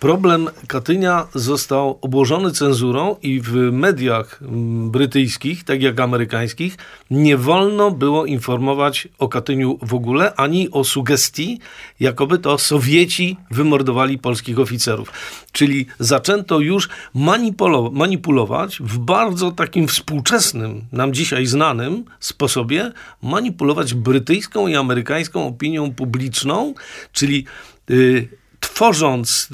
Problem 0.00 0.48
Katynia 0.66 1.26
został 1.34 1.98
obłożony 2.00 2.52
cenzurą 2.52 3.16
i 3.22 3.40
w 3.40 3.52
mediach 3.72 4.42
mm, 4.42 4.90
brytyjskich, 4.90 5.64
tak 5.64 5.82
jak 5.82 6.00
amerykańskich, 6.00 6.76
nie 7.10 7.36
wolno 7.36 7.90
było 7.90 8.26
informować 8.26 9.08
o 9.18 9.28
Katyniu 9.28 9.78
w 9.82 9.94
ogóle, 9.94 10.34
ani 10.34 10.70
o 10.70 10.84
sugestii, 10.84 11.60
jakoby 12.00 12.38
to 12.38 12.58
Sowieci 12.58 13.36
wymordowali 13.50 14.18
polskich 14.18 14.58
oficerów. 14.58 15.12
Czyli 15.52 15.86
zaczęto 15.98 16.60
już 16.60 16.88
manipulo- 17.14 17.92
manipulować 17.92 18.78
w 18.80 18.98
bardzo 18.98 19.52
takim 19.52 19.88
współczesnym, 19.88 20.84
nam 20.92 21.14
dzisiaj 21.14 21.46
znanym 21.46 22.04
sposobie, 22.20 22.92
manipulować 23.22 23.94
brytyjską 23.94 24.66
i 24.66 24.76
amerykańską 24.76 25.46
opinią 25.46 25.94
publiczną, 25.94 26.74
czyli 27.12 27.44
yy, 27.88 28.39
tworząc 28.60 29.48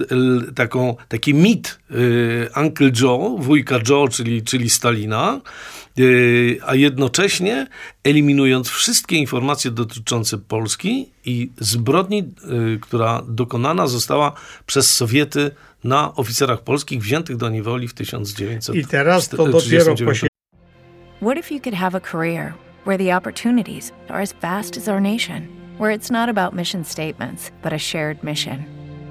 taką, 0.54 0.96
taki 1.08 1.34
mit 1.34 1.78
Uncle 2.56 2.90
Joe, 3.00 3.36
wujka 3.38 3.78
Joe, 3.88 4.08
czyli, 4.08 4.42
czyli 4.42 4.70
Stalina, 4.70 5.40
a 6.66 6.74
jednocześnie 6.74 7.66
eliminując 8.04 8.68
wszystkie 8.68 9.16
informacje 9.16 9.70
dotyczące 9.70 10.38
Polski 10.38 11.10
i 11.24 11.50
zbrodni, 11.58 12.34
która 12.80 13.22
dokonana 13.28 13.86
została 13.86 14.32
przez 14.66 14.94
Sowiety 14.94 15.50
na 15.84 16.14
oficerach 16.14 16.62
polskich 16.62 17.02
wziętych 17.02 17.36
do 17.36 17.48
niewoli 17.48 17.88
w 17.88 17.94
1939 17.94 18.86
I 18.86 18.90
teraz 18.90 19.28
to 19.28 19.46
dopiero 19.46 19.94
po 19.94 20.12
What 21.20 21.38
if 21.38 21.54
you 21.54 21.60
could 21.60 21.74
have 21.74 21.96
a 21.96 22.00
career 22.00 22.52
where 22.86 22.98
the 22.98 23.16
opportunities 23.16 23.92
are 24.08 24.22
as 24.22 24.34
vast 24.42 24.76
as 24.76 24.88
our 24.88 25.00
nation, 25.00 25.48
where 25.78 25.98
it's 25.98 26.10
not 26.10 26.28
about 26.28 26.54
mission 26.54 26.84
statements, 26.84 27.50
but 27.62 27.72
a 27.72 27.78
shared 27.78 28.22
mission? 28.22 28.75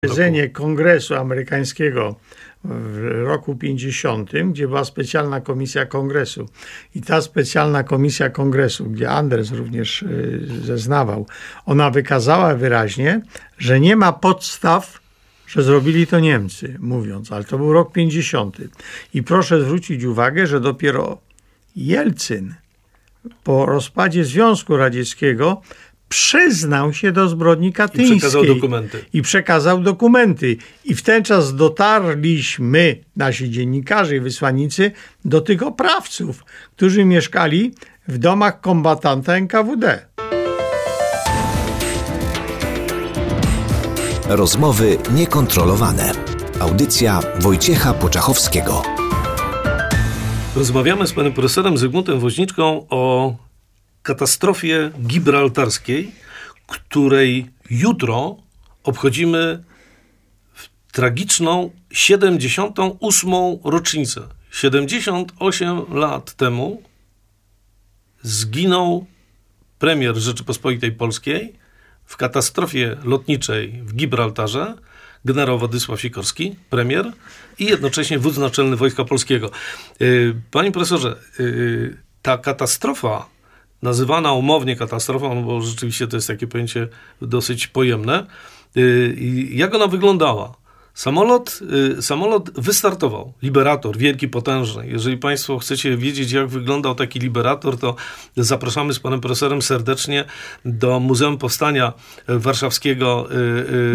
Posiedzenie 0.00 0.48
Kongresu 0.48 1.14
Amerykańskiego 1.14 2.16
w 2.64 3.22
roku 3.24 3.56
50, 3.56 4.30
gdzie 4.50 4.68
była 4.68 4.84
specjalna 4.84 5.40
komisja 5.40 5.86
kongresu. 5.86 6.48
I 6.94 7.02
ta 7.02 7.20
specjalna 7.20 7.82
komisja 7.82 8.30
kongresu, 8.30 8.90
gdzie 8.90 9.10
Anders 9.10 9.50
również 9.50 10.02
y, 10.02 10.40
zeznawał, 10.64 11.26
ona 11.66 11.90
wykazała 11.90 12.54
wyraźnie, 12.54 13.20
że 13.58 13.80
nie 13.80 13.96
ma 13.96 14.12
podstaw, 14.12 15.00
że 15.46 15.62
zrobili 15.62 16.06
to 16.06 16.20
Niemcy, 16.20 16.76
mówiąc, 16.80 17.32
ale 17.32 17.44
to 17.44 17.58
był 17.58 17.72
rok 17.72 17.92
50. 17.92 18.56
I 19.14 19.22
proszę 19.22 19.60
zwrócić 19.60 20.04
uwagę, 20.04 20.46
że 20.46 20.60
dopiero 20.60 21.18
Jelcyn 21.76 22.54
po 23.44 23.66
rozpadzie 23.66 24.24
Związku 24.24 24.76
Radzieckiego 24.76 25.62
przyznał 26.08 26.92
się 26.92 27.12
do 27.12 27.28
zbrodni 27.28 27.72
katyńskiej. 27.72 28.16
I 28.16 28.20
przekazał 28.20 28.44
dokumenty. 28.44 29.04
I 29.12 29.22
przekazał 29.22 29.80
dokumenty. 29.80 30.56
I 30.84 30.94
w 30.94 31.02
ten 31.02 31.24
czas 31.24 31.54
dotarliśmy, 31.54 32.96
nasi 33.16 33.50
dziennikarze 33.50 34.16
i 34.16 34.20
wysłannicy, 34.20 34.90
do 35.24 35.40
tych 35.40 35.62
oprawców, 35.62 36.44
którzy 36.76 37.04
mieszkali 37.04 37.74
w 38.08 38.18
domach 38.18 38.60
kombatanta 38.60 39.34
NKWD. 39.34 40.06
Rozmowy 44.28 44.98
niekontrolowane. 45.14 46.12
Audycja 46.60 47.20
Wojciecha 47.40 47.94
Poczachowskiego. 47.94 48.82
Rozmawiamy 50.56 51.06
z 51.06 51.12
panem 51.12 51.32
profesorem 51.32 51.78
Zygmuntem 51.78 52.20
Woźniczką 52.20 52.86
o 52.90 53.34
katastrofie 54.08 54.90
gibraltarskiej, 55.00 56.12
której 56.66 57.50
jutro 57.70 58.36
obchodzimy 58.84 59.64
tragiczną 60.92 61.70
78. 61.92 63.32
rocznicę. 63.64 64.20
78 64.50 65.94
lat 65.94 66.34
temu 66.34 66.82
zginął 68.22 69.06
premier 69.78 70.16
Rzeczypospolitej 70.16 70.92
Polskiej 70.92 71.52
w 72.04 72.16
katastrofie 72.16 72.96
lotniczej 73.04 73.82
w 73.82 73.94
Gibraltarze 73.94 74.74
generał 75.24 75.58
Władysław 75.58 76.00
Sikorski, 76.00 76.56
premier 76.70 77.12
i 77.58 77.64
jednocześnie 77.64 78.18
wódz 78.18 78.38
naczelny 78.38 78.76
Wojska 78.76 79.04
Polskiego. 79.04 79.50
Y, 80.00 80.34
panie 80.50 80.72
profesorze, 80.72 81.16
y, 81.40 81.96
ta 82.22 82.38
katastrofa 82.38 83.37
nazywana 83.82 84.32
umownie 84.32 84.76
katastrofą, 84.76 85.34
no 85.34 85.42
bo 85.42 85.60
rzeczywiście 85.60 86.06
to 86.06 86.16
jest 86.16 86.28
takie 86.28 86.46
pojęcie 86.46 86.88
dosyć 87.22 87.66
pojemne. 87.66 88.26
Y, 88.76 89.16
jak 89.50 89.74
ona 89.74 89.86
wyglądała? 89.86 90.54
Samolot, 90.98 91.60
y, 91.98 92.02
samolot 92.02 92.50
wystartował, 92.50 93.32
Liberator, 93.42 93.96
wielki, 93.96 94.28
potężny. 94.28 94.86
Jeżeli 94.86 95.16
Państwo 95.16 95.58
chcecie 95.58 95.96
wiedzieć, 95.96 96.32
jak 96.32 96.46
wyglądał 96.46 96.94
taki 96.94 97.18
Liberator, 97.18 97.78
to 97.78 97.94
zapraszamy 98.36 98.94
z 98.94 98.98
Panem 98.98 99.20
Profesorem 99.20 99.62
serdecznie 99.62 100.24
do 100.64 101.00
Muzeum 101.00 101.38
Powstania 101.38 101.92
Warszawskiego 102.28 103.28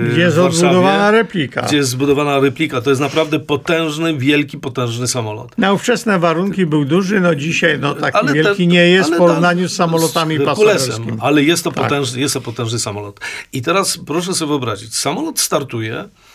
y, 0.07 0.09
Gdzie 0.11 0.21
jest 0.21 0.35
zbudowana 0.35 1.11
replika. 1.11 1.61
Gdzie 1.61 1.77
jest 1.77 1.89
zbudowana 1.89 2.39
replika. 2.39 2.81
To 2.81 2.89
jest 2.89 3.01
naprawdę 3.01 3.39
potężny, 3.39 4.17
wielki, 4.17 4.57
potężny 4.57 5.07
samolot. 5.07 5.57
Na 5.57 5.73
ówczesne 5.73 6.19
warunki 6.19 6.65
był 6.65 6.85
duży, 6.85 7.19
no 7.19 7.35
dzisiaj 7.35 7.79
no 7.79 7.95
taki 7.95 8.17
ale 8.17 8.33
wielki 8.33 8.67
nie 8.67 8.87
jest 8.87 9.13
w 9.13 9.17
porównaniu 9.17 9.69
z 9.69 9.75
samolotami 9.75 10.39
pasażerskimi. 10.39 11.17
Ale 11.21 11.43
jest 11.43 11.63
to, 11.63 11.71
tak. 11.71 11.83
potężny, 11.83 12.19
jest 12.19 12.33
to 12.33 12.41
potężny 12.41 12.79
samolot. 12.79 13.19
I 13.53 13.61
teraz 13.61 13.99
proszę 14.05 14.33
sobie 14.33 14.49
wyobrazić, 14.49 14.95
samolot 14.95 15.39
startuje, 15.39 16.03
Y, 16.03 16.32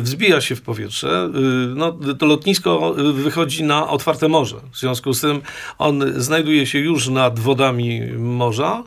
wzbija 0.00 0.40
się 0.40 0.56
w 0.56 0.62
powietrze. 0.62 1.30
Y, 1.34 1.74
no, 1.74 1.98
to 2.18 2.26
lotnisko 2.26 2.94
wychodzi 3.12 3.64
na 3.64 3.88
otwarte 3.88 4.28
morze. 4.28 4.56
W 4.72 4.78
związku 4.78 5.14
z 5.14 5.20
tym 5.20 5.40
on 5.78 6.04
znajduje 6.16 6.66
się 6.66 6.78
już 6.78 7.08
nad 7.08 7.38
wodami 7.38 8.00
morza, 8.18 8.84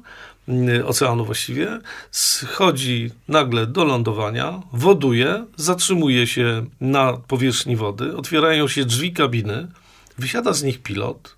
y, 0.50 0.86
oceanu 0.86 1.26
właściwie, 1.26 1.80
schodzi 2.12 3.12
nagle 3.28 3.68
do 3.68 3.86
lądowania, 3.86 4.62
woduje, 4.74 5.46
zatrzymuje 5.56 6.28
się 6.28 6.66
na 6.82 7.14
powierzchni 7.14 7.76
wody, 7.76 8.18
otwierają 8.18 8.68
się 8.68 8.86
drzwi 8.86 9.14
kabiny, 9.14 9.68
wysiada 10.18 10.54
z 10.54 10.64
nich 10.64 10.82
pilot, 10.82 11.38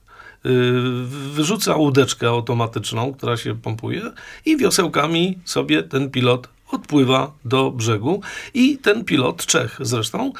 wyrzuca 1.33 1.75
łódeczkę 1.75 2.27
automatyczną, 2.27 3.13
która 3.13 3.37
się 3.37 3.55
pompuje 3.55 4.01
i 4.45 4.57
wiosełkami 4.57 5.39
sobie 5.45 5.83
ten 5.83 6.09
pilot 6.09 6.47
odpływa 6.71 7.31
do 7.45 7.71
brzegu 7.71 8.21
i 8.53 8.77
ten 8.77 9.05
pilot, 9.05 9.45
Czech 9.45 9.77
zresztą, 9.81 10.33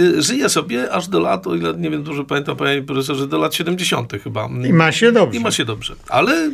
y, 0.00 0.22
żyje 0.22 0.48
sobie 0.48 0.92
aż 0.92 1.08
do 1.08 1.20
lat, 1.20 1.46
o 1.46 1.54
ile 1.54 1.74
nie 1.74 1.90
wiem, 1.90 2.02
dużo 2.02 2.24
pamiętam, 2.24 2.56
panie 2.56 2.82
profesorze, 2.82 3.26
do 3.26 3.38
lat 3.38 3.54
70. 3.54 4.12
chyba. 4.24 4.48
I 4.68 4.72
ma 4.72 4.92
się 4.92 5.12
dobrze. 5.12 5.40
I 5.40 5.42
ma 5.42 5.50
się 5.50 5.64
dobrze. 5.64 5.94
Ale 6.08 6.50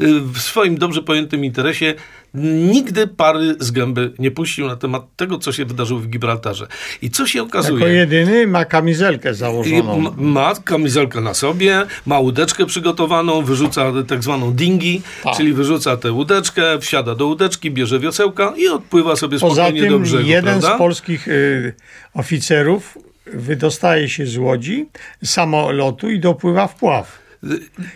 y, 0.00 0.20
w 0.20 0.38
swoim 0.38 0.78
dobrze 0.78 1.02
pojętym 1.02 1.44
interesie 1.44 1.94
nigdy 2.34 3.06
pary 3.06 3.54
z 3.58 3.70
gęby 3.70 4.12
nie 4.18 4.30
puścił 4.30 4.66
na 4.66 4.76
temat 4.76 5.02
tego, 5.16 5.38
co 5.38 5.52
się 5.52 5.64
wydarzyło 5.64 6.00
w 6.00 6.06
Gibraltarze. 6.06 6.66
I 7.02 7.10
co 7.10 7.26
się 7.26 7.42
okazuje? 7.42 7.78
Jako 7.78 7.92
jedyny 7.92 8.46
ma 8.46 8.64
kamizelkę 8.64 9.34
założoną. 9.34 10.00
Ma, 10.00 10.10
ma 10.16 10.54
kamizelkę 10.64 11.20
na 11.20 11.34
sobie, 11.34 11.86
ma 12.06 12.18
łódeczkę 12.18 12.66
przygotowaną, 12.66 13.42
wyrzuca 13.42 13.92
tak 14.08 14.22
zwaną 14.22 14.52
dingi, 14.52 15.02
tak. 15.22 15.36
czyli 15.36 15.52
wyrzuca 15.52 15.96
tę 15.96 16.12
łódeczkę, 16.12 16.78
wsiada 16.78 17.14
do 17.14 17.26
łódeczki, 17.26 17.70
bierze 17.70 17.98
wiosełka 17.98 18.52
i 18.56 18.68
odpływa 18.68 19.16
sobie 19.16 19.38
spokojnie 19.38 19.72
Poza 19.72 19.82
tym 19.82 19.90
do 19.92 19.98
brzegu. 19.98 20.28
jeden 20.28 20.60
prawda? 20.60 20.74
z 20.74 20.78
polskich 20.78 21.28
y, 21.28 21.74
oficerów 22.14 22.98
wydostaje 23.26 24.08
się 24.08 24.26
z 24.26 24.36
łodzi, 24.36 24.88
samolotu 25.24 26.10
i 26.10 26.20
dopływa 26.20 26.66
w 26.66 26.74
pław. 26.74 27.18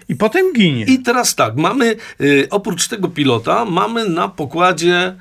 I 0.09 0.17
potem 0.17 0.53
ginie. 0.53 0.85
I 0.85 0.99
teraz 0.99 1.35
tak, 1.35 1.57
mamy 1.57 1.97
y, 2.21 2.47
oprócz 2.51 2.89
tego 2.89 3.09
pilota, 3.09 3.65
mamy 3.65 4.09
na 4.09 4.29
pokładzie 4.29 5.17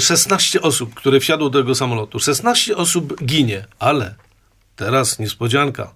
16 0.00 0.58
y, 0.58 0.62
osób, 0.62 0.94
które 0.94 1.20
wsiadło 1.20 1.50
do 1.50 1.58
tego 1.58 1.74
samolotu. 1.74 2.18
16 2.18 2.76
osób 2.76 3.24
ginie, 3.24 3.64
ale 3.78 4.14
teraz 4.76 5.18
niespodzianka. 5.18 5.94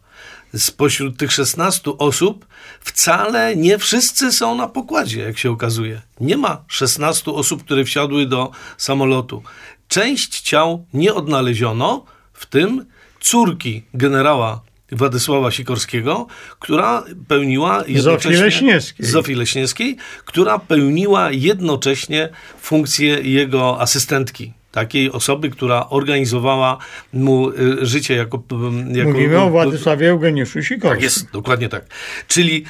Spośród 0.56 1.16
tych 1.16 1.32
16 1.32 1.90
osób 1.98 2.46
wcale 2.80 3.56
nie 3.56 3.78
wszyscy 3.78 4.32
są 4.32 4.54
na 4.54 4.68
pokładzie, 4.68 5.20
jak 5.20 5.38
się 5.38 5.50
okazuje. 5.50 6.02
Nie 6.20 6.36
ma 6.36 6.64
16 6.68 7.30
osób, 7.30 7.64
które 7.64 7.84
wsiadły 7.84 8.26
do 8.26 8.50
samolotu. 8.76 9.42
Część 9.88 10.40
ciał 10.40 10.86
nie 10.94 11.14
odnaleziono, 11.14 12.04
w 12.32 12.46
tym 12.46 12.86
córki 13.20 13.82
generała 13.94 14.60
Władysława 14.92 15.50
Sikorskiego, 15.50 16.26
która 16.58 17.04
pełniła 17.28 17.84
jednocześnie... 17.86 18.36
Zofii 18.36 18.44
Leśniewskiej. 18.44 19.06
Zofii 19.06 19.34
Leśniewskiej, 19.34 19.96
która 20.24 20.58
pełniła 20.58 21.30
jednocześnie 21.30 22.28
funkcję 22.60 23.20
jego 23.20 23.80
asystentki 23.80 24.52
takiej 24.72 25.12
osoby, 25.12 25.50
która 25.50 25.88
organizowała 25.88 26.78
mu 27.12 27.50
y, 27.50 27.86
życie 27.86 28.14
jako... 28.14 28.42
jako 28.92 29.10
Mówimy 29.10 29.40
o 29.40 29.50
Władysławie 29.50 30.10
Eugeniuszu 30.10 30.62
Sikorskim. 30.62 30.90
Tak 30.90 31.02
jest, 31.02 31.30
dokładnie 31.30 31.68
tak. 31.68 31.86
Czyli 32.28 32.64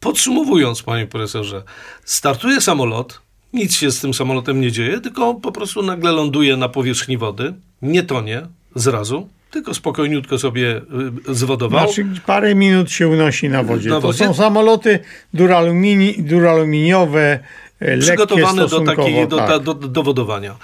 podsumowując, 0.00 0.82
panie 0.82 1.06
profesorze, 1.06 1.62
startuje 2.04 2.60
samolot, 2.60 3.20
nic 3.52 3.76
się 3.76 3.90
z 3.90 4.00
tym 4.00 4.14
samolotem 4.14 4.60
nie 4.60 4.72
dzieje, 4.72 5.00
tylko 5.00 5.34
po 5.34 5.52
prostu 5.52 5.82
nagle 5.82 6.12
ląduje 6.12 6.56
na 6.56 6.68
powierzchni 6.68 7.18
wody, 7.18 7.54
nie 7.82 8.02
tonie 8.02 8.46
zrazu, 8.74 9.28
tylko 9.52 9.74
spokojniutko 9.74 10.38
sobie 10.38 10.80
y, 11.28 11.34
zwodował. 11.34 11.86
Znaczy 11.86 12.06
parę 12.26 12.54
minut 12.54 12.90
się 12.90 13.08
unosi 13.08 13.48
na 13.48 13.62
wodzie. 13.62 13.88
Na 13.88 13.94
To 13.94 14.00
wodzie? 14.00 14.26
są 14.26 14.34
samoloty 14.34 14.98
duralumini, 15.34 16.14
duraluminiowe, 16.18 17.38
e, 17.80 17.98
przygotowane 17.98 18.68
do, 18.68 18.80
takiej, 18.80 19.28
do, 19.28 19.36
tak. 19.36 19.62
do, 19.62 19.74
do 19.74 20.02
wodowania. 20.02 20.56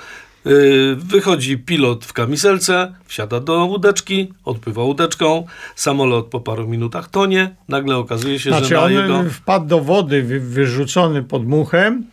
Yy, 0.44 0.96
Wychodzi 0.96 1.58
pilot 1.58 2.04
w 2.04 2.12
kamizelce, 2.12 2.94
wsiada 3.06 3.40
do 3.40 3.64
łódeczki, 3.64 4.32
odpływa 4.44 4.82
łódeczką, 4.82 5.46
samolot 5.76 6.26
po 6.26 6.40
paru 6.40 6.68
minutach 6.68 7.08
tonie, 7.08 7.54
nagle 7.68 7.96
okazuje 7.96 8.38
się, 8.38 8.50
Znaczy 8.50 8.66
że 8.66 8.80
on 8.80 8.92
jego... 8.92 9.24
wpadł 9.30 9.66
do 9.66 9.80
wody 9.80 10.22
wy, 10.22 10.40
wyrzucony 10.40 11.22
pod 11.22 11.46
muchem, 11.46 12.04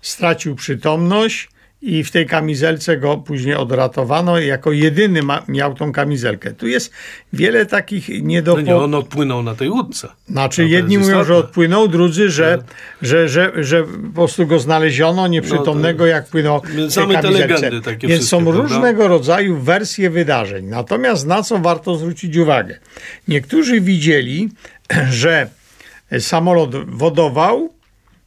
stracił 0.00 0.54
przytomność 0.54 1.48
i 1.82 2.04
w 2.04 2.10
tej 2.10 2.26
kamizelce 2.26 2.96
go 2.96 3.16
później 3.16 3.54
odratowano. 3.54 4.38
Jako 4.38 4.72
jedyny 4.72 5.22
ma, 5.22 5.42
miał 5.48 5.74
tą 5.74 5.92
kamizelkę. 5.92 6.52
Tu 6.52 6.66
jest 6.66 6.92
wiele 7.32 7.66
takich 7.66 8.08
No 8.08 8.14
niedopo... 8.28 8.60
nie, 8.60 8.76
on 8.76 8.94
odpłynął 8.94 9.42
na 9.42 9.54
tej 9.54 9.68
łódce. 9.70 10.08
Znaczy, 10.28 10.62
No 10.62 10.68
jedni 10.68 10.98
mówią, 10.98 11.14
że 11.14 11.20
istotne. 11.20 11.36
odpłynął, 11.36 11.88
drudzy, 11.88 12.30
że, 12.30 12.58
że, 13.02 13.28
że, 13.28 13.52
że 13.64 13.84
po 13.84 14.14
prostu 14.14 14.46
go 14.46 14.58
znaleziono 14.58 15.26
nieprzytomnego, 15.28 16.06
jak 16.06 16.26
płynął 16.28 16.60
w 16.60 16.64
tej 16.94 17.06
No 17.06 17.12
te 17.14 17.22
kamizelce. 17.22 17.80
takie 17.80 18.08
Więc 18.08 18.28
są 18.28 18.42
prawda? 18.44 18.62
różnego 18.62 19.08
rodzaju 19.08 19.58
wersje 19.58 20.10
wydarzeń. 20.10 20.66
Natomiast 20.66 21.26
na 21.26 21.42
co 21.42 21.58
warto 21.58 21.96
zwrócić 21.96 22.36
uwagę? 22.36 22.78
Niektórzy 23.28 23.80
widzieli, 23.80 24.48
że 25.10 25.48
samolot 26.18 26.90
wodował, 26.90 27.72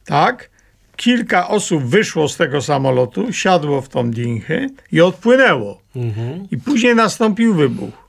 tak? 0.04 0.50
Kilka 0.96 1.48
osób 1.48 1.84
wyszło 1.84 2.28
z 2.28 2.36
tego 2.36 2.62
samolotu, 2.62 3.32
siadło 3.32 3.80
w 3.80 3.88
tą 3.88 4.10
dinchę 4.10 4.66
i 4.92 5.00
odpłynęło. 5.00 5.80
Mhm. 5.96 6.48
I 6.50 6.56
później 6.56 6.94
nastąpił 6.94 7.54
wybuch 7.54 8.06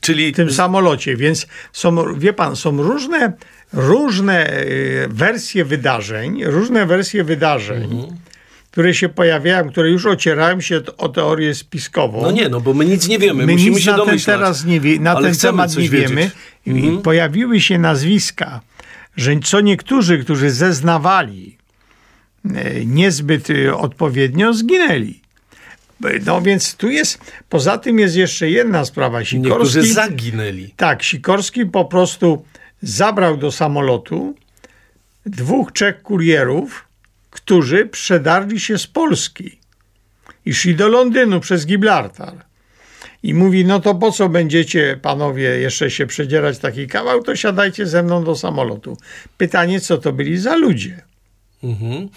Czyli 0.00 0.32
w 0.32 0.36
tym 0.36 0.50
samolocie, 0.52 1.16
więc 1.16 1.46
są, 1.72 2.14
wie 2.18 2.32
pan, 2.32 2.56
są 2.56 2.82
różne, 2.82 3.32
różne 3.72 4.46
e, 4.50 4.64
wersje 5.08 5.64
wydarzeń, 5.64 6.44
różne 6.44 6.86
wersje 6.86 7.24
wydarzeń, 7.24 7.82
Mhm. 7.84 8.16
które 8.70 8.94
się 8.94 9.08
pojawiają, 9.08 9.70
które 9.70 9.90
już 9.90 10.06
ocierają 10.06 10.60
się 10.60 10.80
o 10.98 11.08
teorię 11.08 11.54
spiskową. 11.54 12.22
No 12.22 12.30
nie, 12.30 12.48
no 12.48 12.60
bo 12.60 12.74
my 12.74 12.84
nic 12.84 13.08
nie 13.08 13.18
wiemy, 13.18 13.46
My 13.46 13.52
musimy 13.52 13.70
nic 13.70 13.80
się 13.84 13.90
na 13.90 13.96
ten 13.96 14.06
domyślać. 14.06 14.36
teraz 14.38 14.64
nie 14.64 14.80
wie, 14.80 15.00
na 15.00 15.22
ten 15.22 15.34
temat 15.36 15.76
nie 15.76 15.88
wiemy. 15.88 16.14
wiedzieć. 16.16 16.32
Mhm. 16.66 17.02
Pojawiły 17.02 17.60
się 17.60 17.78
nazwiska, 17.78 18.60
że 19.16 19.32
co 19.44 19.60
niektórzy, 19.60 20.18
którzy 20.18 20.50
zeznawali 20.50 21.59
niezbyt 22.86 23.50
e, 23.50 23.76
odpowiednio, 23.76 24.54
zginęli. 24.54 25.20
No 26.26 26.42
więc 26.42 26.74
tu 26.74 26.90
jest, 26.90 27.32
poza 27.48 27.78
tym 27.78 27.98
jest 27.98 28.16
jeszcze 28.16 28.50
jedna 28.50 28.84
sprawa. 28.84 29.20
Niektórzy 29.20 29.82
Sikorski, 29.82 29.92
zaginęli. 29.92 30.74
tak, 30.76 31.02
Sikorski 31.02 31.66
po 31.66 31.84
prostu 31.84 32.44
zabrał 32.82 33.36
do 33.36 33.52
samolotu 33.52 34.34
dwóch, 35.26 35.72
trzech 35.72 36.02
kurierów, 36.02 36.84
którzy 37.30 37.86
przedarli 37.86 38.60
się 38.60 38.78
z 38.78 38.86
Polski 38.86 39.58
i 40.46 40.54
szli 40.54 40.74
do 40.74 40.88
Londynu 40.88 41.40
przez 41.40 41.66
Gibraltar. 41.66 42.34
I 43.22 43.34
mówi, 43.34 43.64
no 43.64 43.80
to 43.80 43.94
po 43.94 44.12
co 44.12 44.28
będziecie 44.28 44.98
panowie 45.02 45.48
jeszcze 45.48 45.90
się 45.90 46.06
przedzierać 46.06 46.58
taki 46.58 46.86
kawał, 46.86 47.22
to 47.22 47.36
siadajcie 47.36 47.86
ze 47.86 48.02
mną 48.02 48.24
do 48.24 48.36
samolotu. 48.36 48.96
Pytanie, 49.36 49.80
co 49.80 49.98
to 49.98 50.12
byli 50.12 50.38
za 50.38 50.56
ludzie? 50.56 51.02
Mhm. 51.64 52.08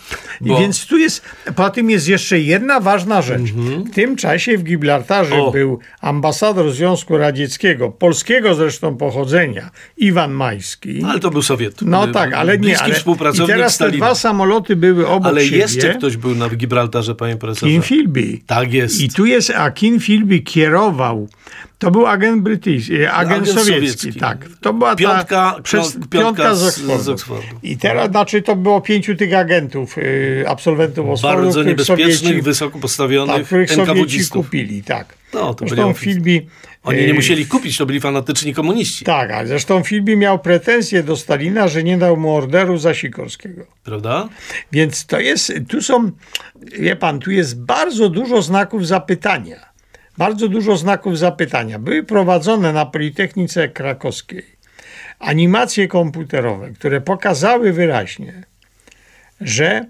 I 0.41 0.47
Bo- 0.47 0.59
więc 0.59 0.85
tu 0.85 0.97
jest, 0.97 1.21
po 1.55 1.69
tym 1.69 1.89
jest 1.89 2.07
jeszcze 2.07 2.39
jedna 2.39 2.79
ważna 2.79 3.21
rzecz. 3.21 3.41
W 3.51 3.89
tym 3.93 4.15
czasie 4.15 4.57
w 4.57 4.63
Gibraltarze 4.63 5.35
O. 5.35 5.51
był 5.51 5.79
ambasador 6.01 6.71
Związku 6.71 7.17
Radzieckiego, 7.17 7.89
polskiego 7.89 8.55
zresztą 8.55 8.97
pochodzenia, 8.97 9.69
Iwan 9.97 10.31
Majski. 10.31 11.03
Ale 11.09 11.19
to 11.19 11.31
był 11.31 11.41
Sowiet. 11.41 11.81
No 11.81 12.07
tak, 12.07 12.33
ale 12.33 12.57
nie. 12.57 12.79
Ale, 12.79 12.89
I 12.93 12.95
współpracownik 12.95 13.47
teraz 13.55 13.71
te 13.71 13.75
Stalina. 13.85 14.05
dwa 14.05 14.15
samoloty 14.15 14.75
były 14.75 15.07
obok 15.07 15.27
Ale 15.27 15.45
siebie. 15.45 15.57
jeszcze 15.57 15.93
ktoś 15.95 16.17
był 16.17 16.35
na 16.35 16.49
Gibraltarze, 16.49 17.15
panie 17.15 17.35
profesorze. 17.37 17.71
Kim 17.71 17.81
Philby. 17.81 18.39
Tak 18.47 18.73
jest. 18.73 19.01
I 19.01 19.09
tu 19.09 19.25
jest, 19.25 19.49
a 19.49 19.71
Kim 19.71 19.99
Philby 19.99 20.39
kierował. 20.39 21.27
To 21.83 21.91
był 21.91 22.07
agent 22.07 22.41
brytyjski, 22.43 23.05
agent, 23.05 23.31
Agent 23.31 23.47
sowiecki, 23.59 23.87
sowiecki. 23.97 24.19
tak. 24.19 24.45
To 24.61 24.73
była 24.73 24.95
Piątka- 24.95 25.25
ta 25.55 25.61
przez, 25.63 25.93
piątka 25.93 26.07
piątka, 26.09 26.55
z- 26.55 26.63
Oxfordu. 26.67 27.03
z 27.03 27.09
Oxfordu. 27.09 27.59
I 27.63 27.77
teraz, 27.77 28.09
znaczy, 28.11 28.41
to 28.41 28.55
było 28.55 28.81
pięciu 28.81 29.15
tych 29.15 29.33
agentów, 29.33 29.97
y, 29.97 30.45
absolwentów 30.47 31.09
Oxfordu, 31.09 31.43
Bardzo 31.43 31.63
niebezpiecznych, 31.63 32.15
Sowieci, 32.17 32.41
wysoko 32.41 32.71
tak, 32.73 32.81
postawionych 32.81 33.45
których 33.45 33.71
Sowieci 33.71 34.27
kupili, 34.29 34.83
tak. 34.83 35.15
No, 35.33 35.53
to 35.53 35.67
Zresztą 35.67 35.93
Philby... 35.93 36.45
Oni 36.83 37.05
nie 37.07 37.13
musieli 37.13 37.45
kupić, 37.45 37.77
to 37.77 37.85
byli 37.85 37.99
fanatyczni 37.99 38.53
komuniści. 38.53 39.05
Tak, 39.05 39.31
a 39.31 39.45
zresztą 39.45 39.83
Philby 39.83 40.17
miał 40.17 40.39
pretensje 40.39 41.03
do 41.03 41.15
Stalina, 41.17 41.67
że 41.67 41.83
nie 41.83 41.97
dał 41.97 42.17
mu 42.17 42.35
orderu 42.35 42.77
za 42.77 42.93
Sikorskiego. 42.93 43.65
Prawda? 43.83 44.29
Więc 44.71 45.05
to 45.05 45.19
jest, 45.19 45.53
tu 45.69 45.81
są, 45.81 46.11
wie 46.79 46.95
pan, 46.95 47.19
tu 47.19 47.31
jest 47.31 47.61
bardzo 47.61 48.09
dużo 48.09 48.41
znaków 48.41 48.87
zapytania. 48.87 49.72
Bardzo 50.17 50.47
dużo 50.47 50.77
znaków 50.77 51.17
zapytania. 51.17 51.79
Były 51.79 52.03
prowadzone 52.03 52.73
na 52.73 52.85
Politechnice 52.85 53.69
Krakowskiej 53.69 54.45
animacje 55.19 55.87
komputerowe, 55.87 56.69
które 56.71 57.01
pokazały 57.01 57.73
wyraźnie, 57.73 58.43
że 59.41 59.85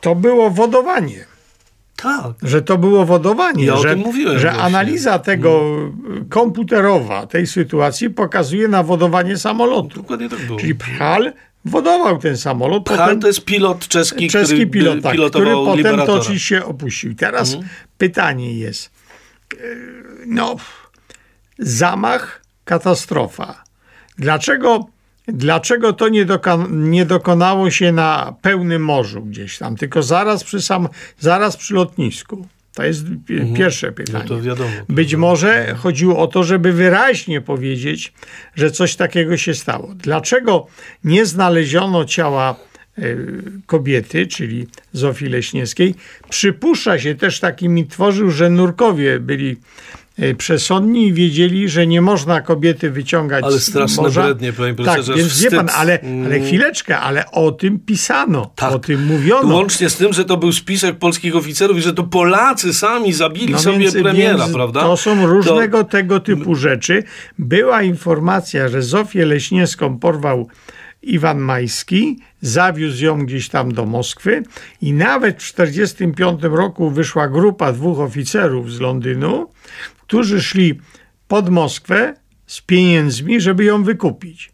to 0.00 0.14
było 0.14 0.50
wodowanie. 0.50 1.24
Tak. 1.96 2.32
Że 2.42 2.62
to 2.62 2.78
było 2.78 3.04
wodowanie, 3.06 3.64
Ja 3.64 3.74
o 3.74 3.82
że, 3.82 3.88
tym 3.90 3.98
mówiłem 3.98 4.38
że 4.38 4.42
właśnie. 4.42 4.58
No. 4.60 4.64
analiza 4.66 5.18
tego 5.18 5.60
komputerowa, 6.28 7.26
tej 7.26 7.46
sytuacji 7.46 8.10
pokazuje 8.10 8.68
na 8.68 8.82
wodowanie 8.82 9.36
samolotu. 9.36 10.02
Dokładnie 10.02 10.28
tak 10.28 10.46
było. 10.46 10.58
Czyli 10.58 10.74
Pchal 10.74 11.32
wodował 11.64 12.18
ten 12.18 12.36
samolot. 12.36 12.84
Pchal 12.84 12.98
potem- 12.98 13.20
to 13.20 13.26
jest 13.26 13.44
pilot 13.44 13.88
czeski, 13.88 14.28
czeski 14.28 14.54
który 14.54 14.66
pilot, 14.66 15.02
tak, 15.02 15.12
który 15.14 15.30
potem 15.52 15.64
to 15.64 15.74
Liberatora. 15.76 16.12
oczywiście 16.20 16.64
opuścił. 16.64 17.14
Teraz 17.14 17.54
Mhm. 17.54 17.70
pytanie 17.98 18.54
jest, 18.54 18.90
no, 20.26 20.56
zamach, 21.58 22.42
katastrofa. 22.64 23.64
Dlaczego, 24.18 24.86
dlaczego 25.28 25.92
to 25.92 26.08
nie, 26.08 26.26
doka- 26.26 26.66
nie 26.70 27.06
dokonało 27.06 27.70
się 27.70 27.92
na 27.92 28.34
pełnym 28.42 28.84
morzu 28.84 29.22
gdzieś 29.22 29.58
tam, 29.58 29.76
tylko 29.76 30.02
zaraz 30.02 30.44
przy, 30.44 30.62
sam, 30.62 30.88
zaraz 31.18 31.56
przy 31.56 31.74
lotnisku? 31.74 32.46
To 32.74 32.84
jest 32.84 33.04
pi- 33.26 33.54
pierwsze 33.56 33.86
No 33.86 33.92
pytanie. 33.92 34.28
to 34.28 34.40
wiadomo. 34.42 34.70
Być 34.88 35.14
może 35.14 35.74
chodziło 35.74 36.18
o 36.18 36.26
to, 36.26 36.44
żeby 36.44 36.72
wyraźnie 36.72 37.40
powiedzieć, 37.40 38.12
że 38.54 38.70
coś 38.70 38.96
takiego 38.96 39.36
się 39.36 39.54
stało. 39.54 39.92
Dlaczego 39.94 40.66
nie 41.04 41.26
znaleziono 41.26 42.04
ciała 42.04 42.56
kobiety, 43.66 44.26
czyli 44.26 44.66
Zofii 44.92 45.26
Leśniewskiej? 45.26 45.94
Przypuszcza 46.28 46.98
się 46.98 47.14
też 47.14 47.40
taki 47.40 47.68
mit 47.68 47.90
tworzył, 47.90 48.30
że 48.30 48.50
nurkowie 48.50 49.20
byli 49.20 49.56
e, 50.18 50.34
przesądni 50.34 51.06
i 51.06 51.12
wiedzieli, 51.12 51.68
że 51.68 51.86
nie 51.86 52.00
można 52.00 52.40
kobiety 52.40 52.90
wyciągać 52.90 53.44
Ale 53.44 53.58
z 53.58 53.96
morza. 53.96 54.22
brednie, 54.24 54.52
panie 54.52 54.74
Tak, 54.74 55.00
więc 55.16 55.42
wie 55.42 55.50
pan, 55.50 55.66
wstyd. 55.66 55.78
ale, 55.80 55.98
ale 56.00 56.00
Mm. 56.02 56.44
chwileczkę, 56.44 56.98
ale 56.98 57.30
o 57.30 57.52
tym 57.52 57.78
pisano, 57.78 58.50
Tak. 58.56 58.72
o 58.72 58.78
tym 58.78 59.06
mówiono. 59.06 59.54
Łącznie 59.54 59.90
z 59.90 59.96
tym, 59.96 60.12
że 60.12 60.24
to 60.24 60.36
był 60.36 60.52
spisek 60.52 60.96
polskich 60.98 61.36
oficerów 61.36 61.78
i 61.78 61.82
że 61.82 61.92
to 61.94 62.04
Polacy 62.04 62.74
sami 62.74 63.12
zabili 63.12 63.52
No 63.52 63.58
sobie 63.58 63.78
więc- 63.78 63.92
premiera, 63.94 64.38
więc 64.38 64.52
prawda? 64.52 64.80
To 64.80 64.96
są 64.96 65.26
różnego 65.26 65.84
tego 65.84 66.20
typu 66.20 66.54
rzeczy. 66.54 67.02
Była 67.38 67.82
informacja, 67.82 68.68
że 68.68 68.82
Zofię 68.82 69.26
Leśniewską 69.26 69.98
porwał 69.98 70.48
Iwan 71.06 71.38
Majski, 71.38 72.18
zawiózł 72.40 73.04
ją 73.04 73.26
gdzieś 73.26 73.48
tam 73.48 73.72
do 73.72 73.86
Moskwy 73.86 74.42
i 74.80 74.92
nawet 74.92 75.42
w 75.42 75.52
1945 75.52 76.42
roku 76.56 76.90
wyszła 76.90 77.28
grupa 77.28 77.72
dwóch 77.72 77.98
oficerów 77.98 78.72
z 78.72 78.80
Londynu, 78.80 79.50
którzy 80.00 80.42
szli 80.42 80.80
pod 81.28 81.50
Moskwę 81.50 82.14
z 82.46 82.60
pieniędzmi, 82.60 83.40
żeby 83.40 83.64
ją 83.64 83.82
wykupić. 83.84 84.52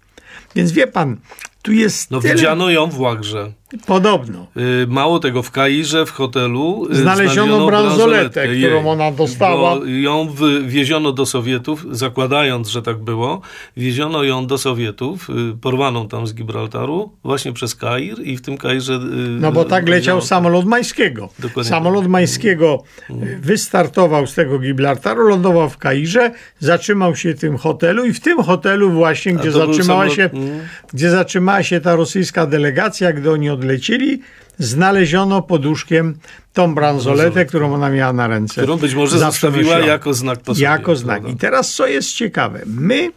Więc 0.54 0.72
wie 0.72 0.86
pan, 0.86 1.16
tu 1.62 1.72
jest 1.72 2.10
No 2.10 2.20
tyle 2.20 2.34
widziano 2.34 2.70
ją 2.70 2.86
w 2.86 3.00
Łagrze. 3.00 3.52
Podobno. 3.86 4.46
Y, 4.82 4.86
Mało 4.86 5.18
tego, 5.18 5.42
w 5.42 5.50
Kairze, 5.50 6.06
w 6.06 6.10
hotelu 6.10 6.88
y, 6.90 6.94
Znaleziono 6.94 7.66
bransoletę, 7.66 8.46
jej, 8.46 8.62
którą 8.62 8.90
ona 8.90 9.12
dostała. 9.12 9.78
Ją 9.86 10.28
wywieziono 10.28 11.12
do 11.12 11.26
Sowietów, 11.26 11.86
zakładając, 11.90 12.68
że 12.68 12.82
tak 12.82 12.98
było. 12.98 13.40
Wieziono 13.76 14.22
ją 14.22 14.46
do 14.46 14.58
Sowietów, 14.58 15.30
y, 15.30 15.56
porwaną 15.60 16.08
tam 16.08 16.26
z 16.26 16.34
Gibraltaru, 16.34 17.12
właśnie 17.24 17.52
przez 17.52 17.74
Kair 17.74 18.20
i 18.22 18.36
w 18.36 18.42
tym 18.42 18.58
Kairze... 18.58 19.00
No 19.40 19.52
bo 19.52 19.64
tak 19.64 19.88
leciał 19.88 20.18
wieziono- 20.18 20.26
samolot 20.26 20.66
Majskiego. 20.66 21.28
Dokładnie 21.38 21.70
Samolot 21.70 22.02
tak. 22.02 22.10
Majskiego 22.10 22.82
y, 23.10 23.38
wystartował 23.42 24.26
z 24.26 24.34
tego 24.34 24.58
Gibraltaru, 24.58 25.28
lądował 25.28 25.70
w 25.70 25.78
Kairze, 25.78 26.30
zatrzymał 26.58 27.16
się 27.16 27.34
w 27.34 27.40
tym 27.40 27.56
hotelu 27.56 28.04
i 28.04 28.12
w 28.12 28.20
tym 28.20 28.42
hotelu 28.42 28.90
właśnie, 28.90 29.32
gdzie 29.32 29.50
zatrzymała 29.50 30.06
samolot- 30.06 30.14
się, 30.14 30.30
mm. 30.32 30.60
gdzie 30.94 31.10
zatrzymała 31.10 31.62
się 31.62 31.80
ta 31.80 31.96
rosyjska 31.96 32.46
delegacja, 32.46 33.12
gdy 33.12 33.30
oni 33.30 33.50
odlecieli, 33.60 34.20
znaleziono 34.58 35.42
pod 35.42 35.66
łóżkiem 35.66 36.14
tą 36.52 36.74
bransoletę, 36.74 37.44
którą 37.46 37.74
ona 37.74 37.90
miała 37.90 38.12
na 38.12 38.26
ręce. 38.26 38.62
Którą 38.62 38.76
być 38.76 38.94
może 38.94 39.18
zostawiła 39.18 39.78
jako 39.78 40.14
znak 40.14 40.40
po 40.40 40.52
Jako 40.56 40.96
znak. 40.96 41.28
I 41.28 41.36
teraz 41.36 41.74
co 41.74 41.86
jest 41.86 42.12
ciekawe, 42.12 42.62
my 42.66 43.12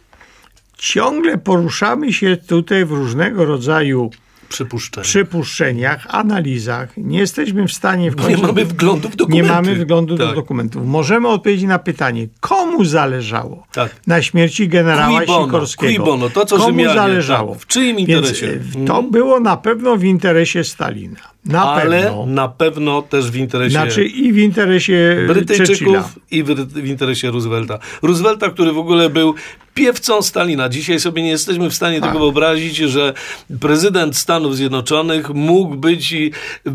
ciągle 0.78 1.38
poruszamy 1.38 2.12
się 2.12 2.36
tutaj 2.36 2.84
w 2.84 2.90
różnego 2.90 3.44
rodzaju 3.44 4.10
Przypuszczenie. 4.54 5.04
przypuszczeniach, 5.04 6.06
analizach. 6.08 6.88
Nie 6.96 7.18
jesteśmy 7.18 7.68
w 7.68 7.72
stanie 7.72 8.10
w 8.10 8.16
końcu... 8.16 8.30
nie 8.30 8.36
mamy 8.46 8.64
wglądu 8.64 9.08
w 9.08 9.16
dokumenty. 9.16 9.42
Nie 9.46 9.48
mamy 9.54 9.74
wglądu 9.74 10.16
do 10.16 10.26
Tak. 10.26 10.34
dokumentów. 10.34 10.86
Możemy 10.86 11.28
odpowiedzieć 11.28 11.64
na 11.68 11.78
pytanie, 11.78 12.28
komu 12.40 12.84
zależało 12.84 13.66
Tak. 13.72 13.96
na 14.06 14.22
śmierci 14.22 14.68
generała 14.68 15.18
Cui 15.18 15.26
bono, 15.26 15.46
Sikorskiego? 15.46 16.04
bono, 16.04 16.30
to, 16.30 16.46
co 16.46 16.56
komu 16.56 16.68
Rzymianie, 16.68 16.94
zależało? 16.94 17.52
tak. 17.52 17.62
W 17.62 17.66
czyim 17.66 17.96
Więc, 17.96 18.08
interesie? 18.08 18.60
e, 18.82 18.86
To 18.86 19.02
było 19.02 19.40
na 19.40 19.56
pewno 19.56 19.96
w 19.96 20.04
interesie 20.04 20.64
Stalina. 20.64 21.20
Na 21.44 21.62
Ale 21.64 22.02
pewno. 22.02 22.26
na 22.26 22.48
pewno 22.48 23.02
też 23.02 23.30
w 23.30 23.36
interesie 23.36 23.70
Znaczy 23.70 24.04
i 24.04 24.32
w 24.32 24.38
interesie 24.38 25.16
Churchilla. 25.16 25.34
Brytyjczyków 25.34 26.18
i 26.30 26.42
w, 26.42 26.46
w 26.72 26.86
interesie 26.86 27.30
Roosevelta. 27.30 27.78
Roosevelta, 28.02 28.50
który 28.50 28.72
w 28.72 28.78
ogóle 28.78 29.10
był 29.10 29.34
piewcą 29.74 30.22
Stalina. 30.22 30.68
Dzisiaj 30.68 31.00
sobie 31.00 31.22
nie 31.22 31.30
jesteśmy 31.30 31.70
w 31.70 31.74
stanie 31.74 32.00
Tak. 32.00 32.08
tego 32.08 32.18
wyobrazić, 32.18 32.76
że 32.76 33.14
prezydent 33.60 34.16
Stanów 34.16 34.56
Zjednoczonych 34.56 35.30
mógł 35.30 35.74
być 35.76 36.14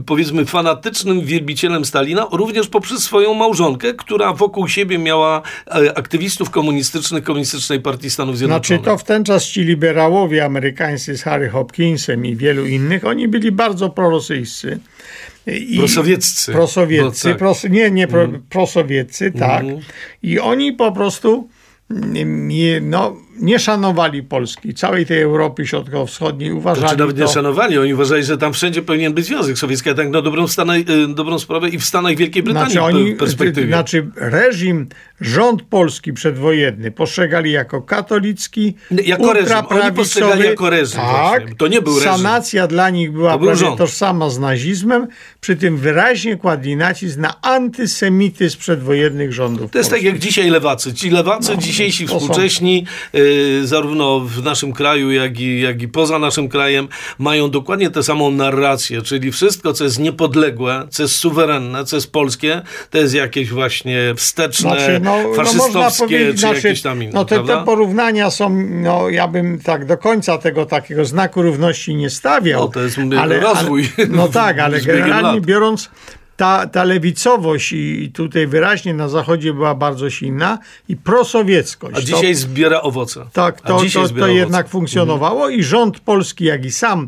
powiedzmy 0.05 0.45
fanatycznym 0.45 1.21
wielbicielem 1.21 1.85
Stalina, 1.85 2.27
również 2.31 2.67
poprzez 2.67 3.03
swoją 3.03 3.33
małżonkę, 3.33 3.93
która 3.93 4.33
wokół 4.33 4.67
siebie 4.67 4.97
miała 4.97 5.41
e, 5.67 5.97
aktywistów 5.97 6.49
komunistycznych 6.49 7.23
Komunistycznej 7.23 7.79
Partii 7.79 8.09
Stanów 8.09 8.37
Zjednoczonych. 8.37 8.83
Znaczy 8.83 8.97
to 8.97 8.97
w 8.97 9.03
ten 9.03 9.23
czas 9.23 9.45
ci 9.45 9.61
liberałowie 9.61 10.45
amerykańscy 10.45 11.17
z 11.17 11.23
Harry 11.23 11.49
Hopkinsem 11.49 12.25
i 12.25 12.35
wielu 12.35 12.65
innych, 12.65 13.05
oni 13.05 13.27
byli 13.27 13.51
bardzo 13.51 13.89
prorosyjscy. 13.89 14.79
I 15.47 15.77
Prosowieccy. 15.77 16.51
Prosowieccy, 16.51 17.27
Bo 17.27 17.33
tak. 17.33 17.37
pros, 17.39 17.63
nie, 17.63 17.91
nie, 17.91 18.07
pro, 18.07 18.27
prosowieccy, 18.49 19.31
tak. 19.31 19.61
Mhm. 19.61 19.79
I 20.23 20.39
oni 20.39 20.73
po 20.73 20.91
prostu 20.91 21.29
mm, 21.29 21.49
no, 21.89 23.21
nie 23.39 23.59
szanowali 23.59 24.23
Polski, 24.23 24.73
całej 24.73 25.05
tej 25.05 25.21
Europy 25.21 25.67
Środkowo-Wschodniej, 25.67 26.51
uważali 26.51 26.79
Znaczy 26.87 26.97
nawet 26.99 27.17
nie 27.17 27.23
to... 27.25 27.31
szanowali, 27.31 27.77
oni 27.77 27.93
uważali, 27.93 28.23
że 28.23 28.37
tam 28.37 28.53
wszędzie 28.53 28.81
powinien 28.81 29.13
być 29.13 29.25
Związek 29.25 29.57
Sowiecki, 29.57 29.89
a 29.89 29.93
tak 29.93 30.09
na 30.09 30.21
dobrą, 30.21 30.47
Stanę, 30.47 30.77
y, 30.77 30.83
dobrą 31.07 31.39
sprawę 31.39 31.69
i 31.69 31.77
w 31.79 31.85
Stanach 31.85 32.15
Wielkiej 32.15 32.43
Brytanii 32.43 32.71
Znaczy, 32.71 32.85
oni, 32.85 33.15
perspektywie. 33.15 33.67
znaczy 33.67 34.07
reżim, 34.15 34.87
rząd 35.21 35.61
polski 35.61 36.13
przedwojenny 36.13 36.91
postrzegali 36.91 37.51
jako 37.51 37.81
katolicki, 37.81 38.75
Nie, 38.91 39.03
jako 39.03 39.33
reżim. 39.33 39.57
Oni 39.69 39.91
postrzegali 39.91 40.43
jako 40.43 40.69
reżim 40.69 40.99
Tak, 40.99 41.29
właśnie. 41.41 41.55
To 41.55 41.67
nie 41.67 41.81
był 41.81 41.95
reżim. 41.99 42.11
Sanacja 42.11 42.67
dla 42.67 42.89
nich 42.89 43.11
była 43.11 43.31
To 43.31 43.37
był 43.39 43.47
prawie 43.47 43.59
rząd. 43.59 43.77
tożsama 43.77 44.29
z 44.29 44.39
nazizmem, 44.39 45.07
przy 45.41 45.55
tym 45.55 45.77
wyraźnie 45.77 46.37
kładli 46.37 46.75
nacisk 46.75 47.17
na 47.17 47.41
antysemityzm 47.41 48.59
przedwojennych 48.59 49.33
rządów 49.33 49.71
To 49.71 49.77
jest 49.77 49.89
tak 49.89 49.99
polskich. 49.99 50.13
jak 50.13 50.19
dzisiaj 50.23 50.49
lewacy. 50.49 50.93
Ci 50.93 51.09
lewacy 51.09 51.57
dzisiejsi 51.57 52.05
to 52.05 52.11
są- 52.13 52.19
współcześni, 52.19 52.85
y, 53.15 53.28
zarówno 53.63 54.19
w 54.19 54.43
naszym 54.43 54.73
kraju, 54.73 55.11
jak 55.11 55.39
i, 55.39 55.61
jak 55.61 55.81
i 55.81 55.87
poza 55.87 56.19
naszym 56.19 56.49
krajem, 56.49 56.87
mają 57.17 57.49
dokładnie 57.51 57.89
tę 57.89 58.03
samą 58.03 58.31
narrację, 58.31 59.01
czyli 59.01 59.31
wszystko, 59.31 59.73
co 59.73 59.83
jest 59.83 59.99
niepodległe, 59.99 60.87
co 60.89 61.03
jest 61.03 61.15
suwerenne, 61.15 61.85
co 61.85 61.95
jest 61.95 62.11
polskie, 62.11 62.61
to 62.89 62.97
jest 62.97 63.13
jakieś 63.13 63.49
właśnie 63.49 64.13
wsteczne, 64.15 64.69
Znaczy, 64.69 64.99
no, 65.03 65.23
no 65.23 65.33
faszystowskie, 65.33 66.05
powiedzieć, 66.05 66.35
czy 66.35 66.39
znaczy, 66.39 66.55
jakieś 66.55 66.81
tam 66.81 67.03
inne, 67.03 67.11
no 67.13 67.25
te, 67.25 67.43
te 67.43 67.63
porównania 67.65 68.29
są, 68.29 68.49
no 68.69 69.09
ja 69.09 69.27
bym 69.27 69.59
tak 69.59 69.85
do 69.85 69.97
końca 69.97 70.37
tego 70.37 70.65
takiego 70.65 71.05
znaku 71.05 71.41
równości 71.41 71.95
nie 71.95 72.09
stawiał. 72.09 72.61
No, 72.61 72.67
to 72.67 72.79
jest, 72.79 72.97
mówię, 72.97 73.39
rozwój 73.41 73.89
Ale, 73.97 74.07
no 74.07 74.27
tak, 74.27 74.59
ale 74.65 74.81
generalnie 74.81 75.41
biorąc 75.41 75.89
ta, 76.39 76.67
ta 76.67 76.83
lewicowość 76.83 77.71
i 77.71 78.03
i 78.03 78.11
tutaj 78.11 78.47
wyraźnie 78.47 78.93
na 78.93 79.09
zachodzie 79.09 79.53
była 79.53 79.75
bardzo 79.75 80.09
silna 80.09 80.57
i 80.89 80.95
prosowieckość. 80.95 81.93
A 81.93 81.99
To- 81.99 82.05
dzisiaj 82.05 82.35
zbiera 82.35 82.81
owoce. 82.81 83.25
tak, 83.33 83.61
to, 83.61 83.67
to, 83.67 83.85
to 83.93 84.01
owoce. 84.01 84.33
jednak 84.33 84.69
funkcjonowało 84.69 85.49
i 85.49 85.63
rząd 85.63 85.99
polski, 85.99 86.45
jak 86.45 86.65
i 86.65 86.71
sam 86.71 87.07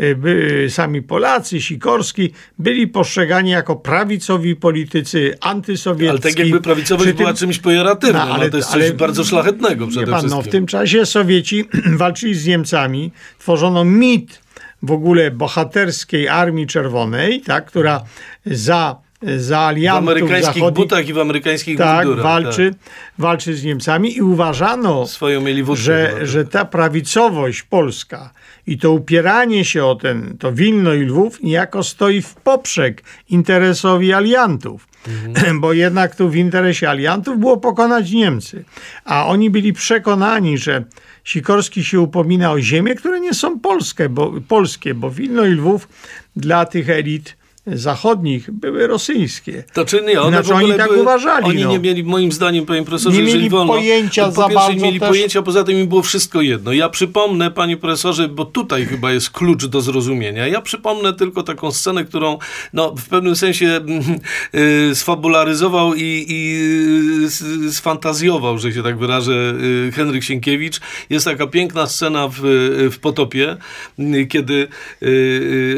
y, 0.00 0.16
by, 0.16 0.66
sami 0.70 1.02
Polacy, 1.02 1.60
Sikorski, 1.60 2.32
byli 2.58 2.88
postrzegani 2.88 3.50
jako 3.50 3.76
prawicowi 3.76 4.56
politycy, 4.56 5.34
antysowiecki. 5.40 6.10
Ale 6.10 6.18
tak 6.18 6.38
jakby 6.38 6.60
prawicowość 6.60 7.08
tym- 7.08 7.16
była 7.16 7.34
czymś 7.34 7.58
pejoratywnym, 7.58 8.16
No, 8.16 8.22
ale, 8.22 8.34
ale- 8.34 8.50
to 8.50 8.56
jest 8.56 8.68
coś 8.70 8.82
ale- 8.82 8.92
bardzo 8.92 9.24
szlachetnego 9.24 9.86
przede 9.86 10.06
pan, 10.06 10.20
wszystkim. 10.20 10.38
no, 10.38 10.42
w 10.42 10.48
tym 10.48 10.66
czasie 10.66 11.06
Sowieci 11.06 11.64
walczyli 12.02 12.34
z 12.34 12.46
Niemcami, 12.46 13.12
tworzono 13.38 13.84
mit 13.84 14.40
w 14.82 14.90
ogóle 14.90 15.30
bohaterskiej 15.30 16.28
Armii 16.28 16.66
Czerwonej, 16.66 17.40
tak, 17.40 17.66
która 17.66 18.02
za, 18.46 18.96
za 19.36 19.58
w 19.58 19.62
aliantów 19.62 20.08
amerykańskich 20.08 20.54
zachodnich 20.54 20.72
butach 20.74 21.08
i 21.08 21.12
w 21.12 21.18
amerykańskich 21.18 21.78
tak, 21.78 22.06
mundurach. 22.06 22.24
walczy, 22.32 22.74
walczy 23.18 23.56
z 23.56 23.64
Niemcami 23.64 24.16
i 24.16 24.22
uważano, 24.22 25.06
Tak. 25.06 25.66
Wódkę. 25.66 25.82
że, 25.82 26.10
tak. 26.14 26.26
że 26.26 26.44
ta 26.44 26.64
prawicowość 26.64 27.62
polska 27.62 28.30
i 28.66 28.78
to 28.78 28.92
upieranie 28.92 29.64
się 29.64 29.84
o 29.84 29.94
ten, 29.94 30.36
to 30.38 30.52
Wilno 30.52 30.94
i 30.94 31.00
Lwów 31.00 31.42
niejako 31.42 31.82
stoi 31.82 32.22
w 32.22 32.34
poprzek 32.34 33.02
interesowi 33.28 34.12
aliantów. 34.12 34.88
Mhm. 35.08 35.60
Bo 35.60 35.72
jednak 35.72 36.16
tu 36.16 36.28
w 36.28 36.36
interesie 36.36 36.90
aliantów 36.90 37.38
było 37.38 37.56
pokonać 37.56 38.10
Niemcy. 38.10 38.64
A 39.04 39.26
oni 39.26 39.50
byli 39.50 39.72
przekonani, 39.72 40.58
że 40.58 40.84
Sikorski 41.24 41.84
się 41.84 42.00
upomina 42.00 42.52
o 42.52 42.60
ziemię, 42.60 42.94
które 42.94 43.20
nie 43.20 43.34
są 43.34 43.60
polskie, 43.60 44.08
bo, 44.08 44.32
polskie, 44.48 44.94
bo 44.94 45.10
Wilno 45.10 45.46
i 45.46 45.50
Lwów 45.50 45.88
dla 46.36 46.66
tych 46.66 46.90
elit 46.90 47.39
zachodnich 47.66 48.50
były 48.50 48.86
rosyjskie. 48.86 49.64
To 49.74 49.84
czy 49.84 50.02
nie? 50.02 50.20
One 50.20 50.30
Znaczy, 50.36 50.52
ogóle 50.54 50.64
oni 50.68 50.76
tak 50.78 50.88
były, 50.88 51.02
uważali, 51.02 51.46
Oni 51.46 51.64
no. 51.64 51.70
nie 51.70 51.78
mieli, 51.78 52.04
moim 52.04 52.32
zdaniem, 52.32 52.66
panie 52.66 52.82
profesorze, 52.82 53.16
Nie 53.18 53.22
mieli 53.24 53.50
wolno, 53.50 53.72
pojęcia 53.72 54.24
to 54.24 54.32
za 54.32 54.42
po 54.42 54.48
pierwsze 54.48 54.74
nie 54.74 54.82
mieli 54.82 55.00
też- 55.00 55.08
pojęcia, 55.08 55.42
poza 55.42 55.64
tym 55.64 55.78
im 55.78 55.88
było 55.88 56.02
wszystko 56.02 56.40
jedno. 56.40 56.72
Ja 56.72 56.88
przypomnę, 56.88 57.50
panie 57.50 57.76
profesorze, 57.76 58.28
bo 58.28 58.44
tutaj 58.44 58.86
chyba 58.86 59.12
jest 59.12 59.30
klucz 59.30 59.66
do 59.66 59.80
zrozumienia. 59.80 60.46
Ja 60.46 60.60
przypomnę 60.60 61.12
tylko 61.12 61.42
taką 61.42 61.72
scenę, 61.72 62.04
którą 62.04 62.38
no, 62.72 62.94
w 62.96 63.08
pewnym 63.08 63.36
sensie 63.36 63.66
mm, 63.66 64.02
y, 64.90 64.94
sfabularyzował 64.94 65.94
i, 65.94 66.24
i 66.28 66.60
y, 67.22 67.26
s- 67.26 67.76
sfantazjował, 67.76 68.58
że 68.58 68.72
się 68.72 68.82
tak 68.82 68.98
wyrażę, 68.98 69.54
y, 69.88 69.92
Henryk 69.92 70.24
Sienkiewicz. 70.24 70.80
Jest 71.10 71.24
taka 71.24 71.46
piękna 71.46 71.86
scena 71.86 72.28
w, 72.28 72.40
w 72.92 72.98
Potopie, 72.98 73.56
y, 73.98 74.26
kiedy 74.26 74.54
y, 75.02 75.06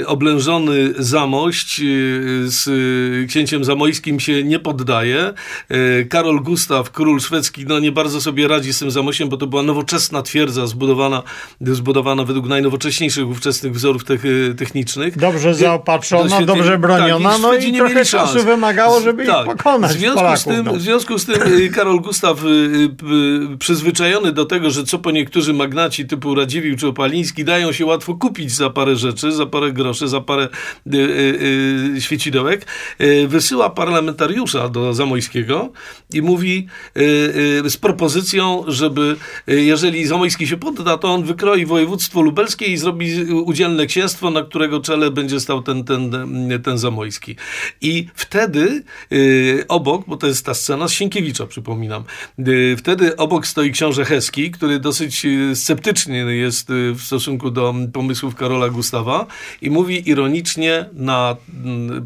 y, 0.00 0.04
oblężony 0.06 0.94
Zamość 0.98 1.71
y, 1.80 2.50
z 2.50 2.68
y, 2.68 3.26
księciem 3.28 3.64
zamojskim 3.64 4.20
się 4.20 4.44
nie 4.44 4.58
poddaje. 4.58 5.32
Y, 5.72 6.06
Karol 6.10 6.40
Gustaw, 6.40 6.90
król 6.90 7.20
szwedzki, 7.20 7.64
no 7.66 7.78
nie 7.78 7.92
bardzo 7.92 8.20
sobie 8.20 8.48
radzi 8.48 8.72
z 8.72 8.78
tym 8.78 8.90
Zamościem, 8.90 9.28
bo 9.28 9.36
to 9.36 9.46
była 9.46 9.62
nowoczesna 9.62 10.22
twierdza 10.22 10.66
zbudowana, 10.66 11.22
zbudowana 11.60 12.24
według 12.24 12.48
najnowocześniejszych 12.48 13.28
ówczesnych 13.28 13.72
wzorów 13.72 14.04
tech, 14.04 14.22
technicznych. 14.58 15.18
Dobrze 15.18 15.54
zaopatrzona, 15.54 16.42
dobrze 16.42 16.78
broniona, 16.78 17.30
tak, 17.30 17.40
no 17.42 17.48
Szwedzi 17.48 17.68
i 17.68 17.72
nie 17.72 17.78
trochę 17.78 18.04
czasu 18.04 18.42
wymagało, 18.42 19.00
żeby 19.00 19.26
Tak. 19.26 19.46
ich 19.46 19.56
pokonać 19.56 19.90
W 19.90 19.98
związku, 19.98 20.18
Polaków, 20.18 20.40
z 20.40 20.44
tym, 20.44 20.64
no. 20.64 20.72
w 20.72 20.80
związku 20.80 21.18
z 21.18 21.26
tym 21.26 21.34
Karol 21.74 22.00
Gustaw, 22.00 22.38
przyzwyczajony 23.58 24.32
do 24.32 24.44
tego, 24.44 24.70
że 24.70 24.84
co 24.84 24.98
po 24.98 25.10
niektórzy 25.10 25.52
magnaci 25.52 26.06
typu 26.06 26.34
Radziwiłł 26.34 26.76
czy 26.76 26.86
Opaliński 26.86 27.44
dają 27.44 27.72
się 27.72 27.86
łatwo 27.86 28.14
kupić 28.14 28.52
za 28.52 28.70
parę 28.70 28.96
rzeczy, 28.96 29.32
za 29.32 29.46
parę 29.46 29.72
groszy, 29.72 30.08
za 30.08 30.20
parę 30.20 30.48
świecidełek, 32.00 32.66
y, 33.00 33.28
wysyła 33.28 33.70
parlamentariusza 33.70 34.68
do 34.68 34.94
Zamojskiego 34.94 35.72
i 36.12 36.22
mówi 36.22 36.66
y, 36.96 37.00
y, 37.66 37.70
z 37.70 37.76
propozycją, 37.76 38.64
żeby 38.68 39.16
y, 39.48 39.62
jeżeli 39.62 40.06
Zamojski 40.06 40.46
się 40.46 40.56
podda, 40.56 40.98
to 40.98 41.14
on 41.14 41.24
wykroi 41.24 41.66
województwo 41.66 42.22
lubelskie 42.22 42.66
i 42.66 42.76
zrobi 42.76 43.24
udzielne 43.24 43.86
księstwo, 43.86 44.30
na 44.30 44.42
którego 44.42 44.80
czele 44.80 45.10
będzie 45.10 45.40
stał 45.40 45.62
ten, 45.62 45.84
ten, 45.84 46.10
ten 46.64 46.78
Zamojski. 46.78 47.36
I 47.80 48.06
wtedy 48.14 48.82
y, 49.12 49.64
obok, 49.68 50.02
bo 50.06 50.16
to 50.16 50.26
jest 50.26 50.46
ta 50.46 50.54
scena 50.54 50.88
z 50.88 50.92
Sienkiewicza, 50.92 51.46
przypominam, 51.46 52.04
y, 52.38 52.76
wtedy 52.78 53.16
obok 53.16 53.46
stoi 53.46 53.72
książę 53.72 54.04
Heski, 54.04 54.50
który 54.50 54.80
dosyć 54.80 55.24
y, 55.24 55.56
sceptyczny 55.56 56.36
jest 56.36 56.70
y, 56.70 56.92
w 56.92 57.02
stosunku 57.02 57.50
do 57.50 57.74
pomysłów 57.92 58.34
Karola 58.34 58.68
Gustawa 58.68 59.26
i 59.62 59.70
mówi 59.70 60.10
ironicznie 60.10 60.86
na 60.92 61.36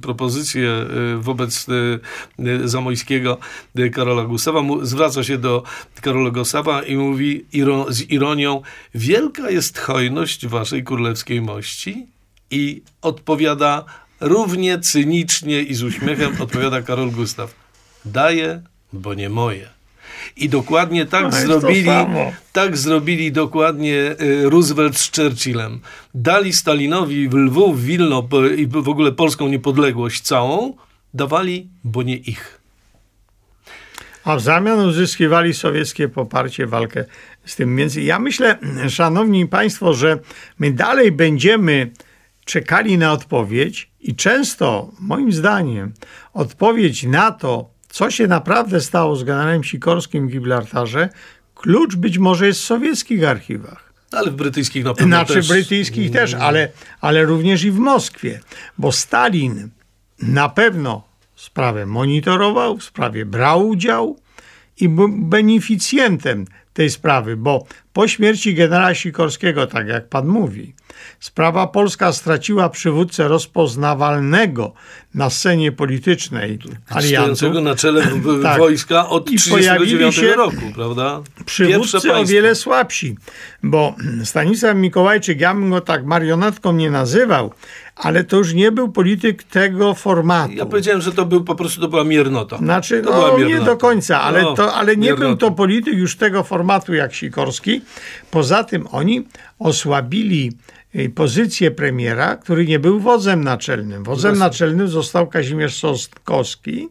propozycję 0.03 0.87
y, 1.15 1.19
wobec 1.19 1.69
y, 1.69 2.01
y, 2.39 2.69
Zamojskiego 2.69 3.39
Karola 3.93 4.25
Gustawa, 4.25 4.63
zwraca 4.83 5.25
się 5.25 5.39
do 5.39 5.63
Karola 6.01 6.31
Gustawa 6.31 6.83
i 6.83 6.97
mówi 6.97 7.45
z 7.89 8.11
ironią, 8.11 8.63
wielka 8.95 9.51
jest 9.51 9.79
hojność 9.79 10.47
waszej 10.47 10.85
królewskiej 10.85 11.43
mości 11.43 12.07
i 12.51 12.83
odpowiada 13.03 13.85
równie 14.21 14.79
cynicznie 14.79 15.63
i 15.63 15.75
z 15.75 15.83
uśmiechem 15.83 16.41
odpowiada 16.41 16.83
Karol 16.83 17.11
Gustaw. 17.11 17.55
Daję, 18.05 18.63
bo 18.93 19.15
nie 19.15 19.29
moje. 19.29 19.76
I 20.37 20.49
dokładnie 20.49 21.07
tak 21.07 21.23
No 21.23 21.31
zrobili, 21.33 21.91
tak 22.53 22.77
zrobili 22.77 23.33
dokładnie 23.33 23.95
y, 24.21 24.51
Roosevelt 24.51 24.99
z 24.99 25.11
Churchillem. 25.17 25.81
Dali 26.15 26.53
Stalinowi 26.53 27.29
w 27.29 27.35
Lwów, 27.35 27.83
Wilno 27.83 28.29
i 28.57 28.67
w 28.67 28.89
ogóle 28.89 29.13
polską 29.13 29.49
niepodległość 29.49 30.23
całą, 30.23 30.75
dawali, 31.15 31.69
bo 31.85 32.03
nie 32.03 32.17
ich. 32.17 32.61
A 34.25 34.37
w 34.37 34.41
zamian 34.41 34.79
uzyskiwali 34.79 35.55
sowieckie 35.55 36.09
poparcie, 36.09 36.67
walkę 36.67 37.05
z 37.45 37.57
tym. 37.57 37.77
Więc 37.77 37.95
ja 37.95 38.19
myślę, 38.19 38.59
szanowni 38.89 39.47
państwo, 39.47 39.95
że 39.95 40.19
my 40.59 40.71
dalej 40.71 41.13
będziemy 41.13 41.91
czekali 42.45 42.99
na 42.99 43.13
odpowiedź 43.13 43.91
i 44.01 44.15
często, 44.15 44.91
moim 45.01 45.33
zdaniem, 45.33 45.93
odpowiedź 46.33 47.03
na 47.03 47.33
to, 47.33 47.76
co 47.97 48.11
się 48.11 48.27
naprawdę 48.27 48.81
stało 48.81 49.17
z 49.17 49.25
generałem 49.25 49.65
Sikorskim 49.65 50.29
w 50.29 50.31
Gibraltarze, 50.31 51.09
klucz 51.55 51.97
być 51.97 52.19
może 52.19 52.47
jest 52.47 52.61
w 52.61 52.65
sowieckich 52.65 53.25
archiwach. 53.25 53.93
Ale 54.13 54.31
w 54.31 54.35
brytyjskich 54.35 54.85
na 54.85 54.95
pewno 54.95 55.17
Znaczy 55.17 55.35
też. 55.35 55.49
brytyjskich 55.49 56.11
też, 56.11 56.35
ale, 56.35 56.69
ale 57.01 57.25
również 57.25 57.65
i 57.65 57.71
w 57.71 57.79
Moskwie, 57.79 58.41
bo 58.79 58.93
Stalin 58.93 59.69
na 60.23 60.49
pewno 60.49 61.09
sprawę 61.37 61.87
monitorował, 61.87 62.77
w 62.77 62.85
sprawie 62.85 63.27
brał 63.27 63.69
udział 63.69 64.19
i 64.81 64.89
był 64.89 65.09
beneficjentem 65.09 66.45
tej 66.73 66.91
sprawy, 66.91 67.37
bo 67.37 67.67
po 67.97 68.09
śmierci 68.09 68.55
generała 68.55 68.95
Sikorskiego, 68.95 69.67
tak 69.67 69.89
jak 69.89 70.09
pan 70.09 70.27
mówi, 70.27 70.75
sprawa 71.21 71.67
polska 71.67 72.13
straciła 72.13 72.69
przywódcę 72.69 73.29
rozpoznawalnego 73.29 74.73
na 75.15 75.31
scenie 75.31 75.73
politycznej. 75.73 76.59
Stojącego 76.91 77.61
na 77.61 77.75
czele 77.75 78.07
Tak. 78.43 78.59
wojska 78.59 79.09
od 79.09 79.31
I 79.31 79.37
pojawili 79.51 79.99
1939 79.99 80.15
się 80.15 80.37
roku, 80.37 80.75
prawda? 80.75 81.23
przywódcy 81.47 82.15
o 82.15 82.25
wiele 82.25 82.55
słabsi, 82.55 83.17
bo 83.63 83.95
Stanisław 84.25 84.77
Mikołajczyk, 84.77 85.41
ja 85.41 85.55
bym 85.55 85.71
go 85.71 85.81
tak 85.81 86.07
marionetką 86.07 86.73
nie 86.73 86.91
nazywał, 86.91 87.53
ale 87.97 88.25
to 88.25 88.37
już 88.37 88.55
nie 88.55 88.73
był 88.73 88.93
polityk 88.93 89.43
tego 89.43 89.95
formatu. 89.95 90.53
Ja 90.55 90.67
powiedziałem, 90.67 91.01
że 91.03 91.13
to 91.13 91.27
był 91.27 91.45
po 91.45 91.55
prostu 91.55 91.81
to 91.81 91.89
była 91.89 92.05
miernota. 92.05 92.59
Znaczy, 92.59 93.03
to 93.03 93.13
była 93.13 93.29
no 93.29 93.39
nie 93.39 93.45
miernota. 93.45 93.71
do 93.71 93.77
końca, 93.77 94.23
ale, 94.23 94.43
No, 94.43 94.55
to, 94.55 94.75
ale 94.75 94.97
nie 94.97 95.09
był 95.09 95.19
miernota. 95.19 95.47
to 95.47 95.53
polityk 95.53 95.95
już 95.95 96.17
tego 96.17 96.43
formatu 96.43 96.95
jak 96.95 97.15
Sikorski. 97.15 97.81
Poza 98.31 98.65
tym 98.65 98.87
oni 98.91 99.29
osłabili 99.59 100.53
y, 100.97 101.11
pozycję 101.11 101.71
premiera, 101.71 102.37
który 102.37 102.67
nie 102.67 102.79
był 102.79 103.01
wodzem 103.01 103.45
naczelnym. 103.45 104.05
Wodzem 104.05 104.39
naczelnym 104.39 104.89
został 104.89 105.27
Kazimierz 105.27 105.75
Sostkowski, 105.77 106.89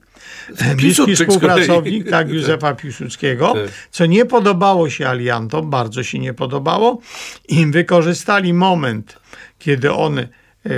bliski 0.77 1.15
współpracownik 1.15 2.03
kolei. 2.03 2.11
tak, 2.25 2.29
Józefa 2.29 2.75
Piłsudskiego, 2.75 3.53
Tak. 3.53 3.71
co 3.91 4.05
nie 4.05 4.25
podobało 4.25 4.89
się 4.89 5.07
aliantom, 5.07 5.69
bardzo 5.69 6.03
się 6.03 6.19
nie 6.19 6.33
podobało. 6.33 6.99
I 7.47 7.65
wykorzystali 7.65 8.53
moment, 8.53 9.19
kiedy 9.59 9.93
on 9.93 10.27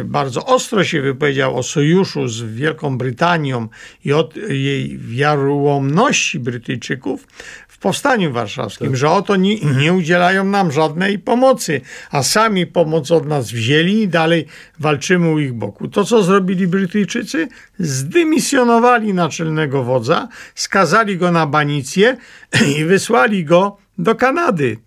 bardzo 0.06 0.46
ostro 0.46 0.84
się 0.84 1.02
wypowiedział 1.02 1.58
o 1.58 1.64
sojuszu 1.64 2.28
z 2.28 2.44
Wielką 2.44 2.98
Brytanią 2.98 3.68
i 4.06 4.14
o 4.14 4.30
jej 4.50 4.98
wiaryłomności 4.98 6.40
Brytyjczyków 6.40 7.28
w 7.68 7.80
powstaniu 7.80 8.34
warszawskim, 8.34 8.96
że 8.96 9.10
oto 9.10 9.36
nie, 9.36 9.56
nie 9.60 9.94
udzielają 9.94 10.44
nam 10.44 10.72
żadnej 10.72 11.20
pomocy, 11.20 11.82
a 12.12 12.24
sami 12.24 12.68
pomoc 12.68 13.12
od 13.12 13.26
nas 13.26 13.52
wzięli 13.52 14.02
i 14.02 14.08
dalej 14.08 14.46
walczymy 14.80 15.30
u 15.30 15.40
ich 15.40 15.54
boku. 15.54 15.88
To, 15.88 16.04
co 16.04 16.24
zrobili 16.24 16.68
Brytyjczycy, 16.68 17.48
zdymisjonowali 17.80 19.14
naczelnego 19.14 19.84
wodza, 19.84 20.28
skazali 20.56 21.18
go 21.18 21.32
na 21.32 21.48
banicję 21.48 22.18
i 22.78 22.86
wysłali 22.86 23.46
go 23.46 23.78
do 23.98 24.16
Kanady. 24.16 24.78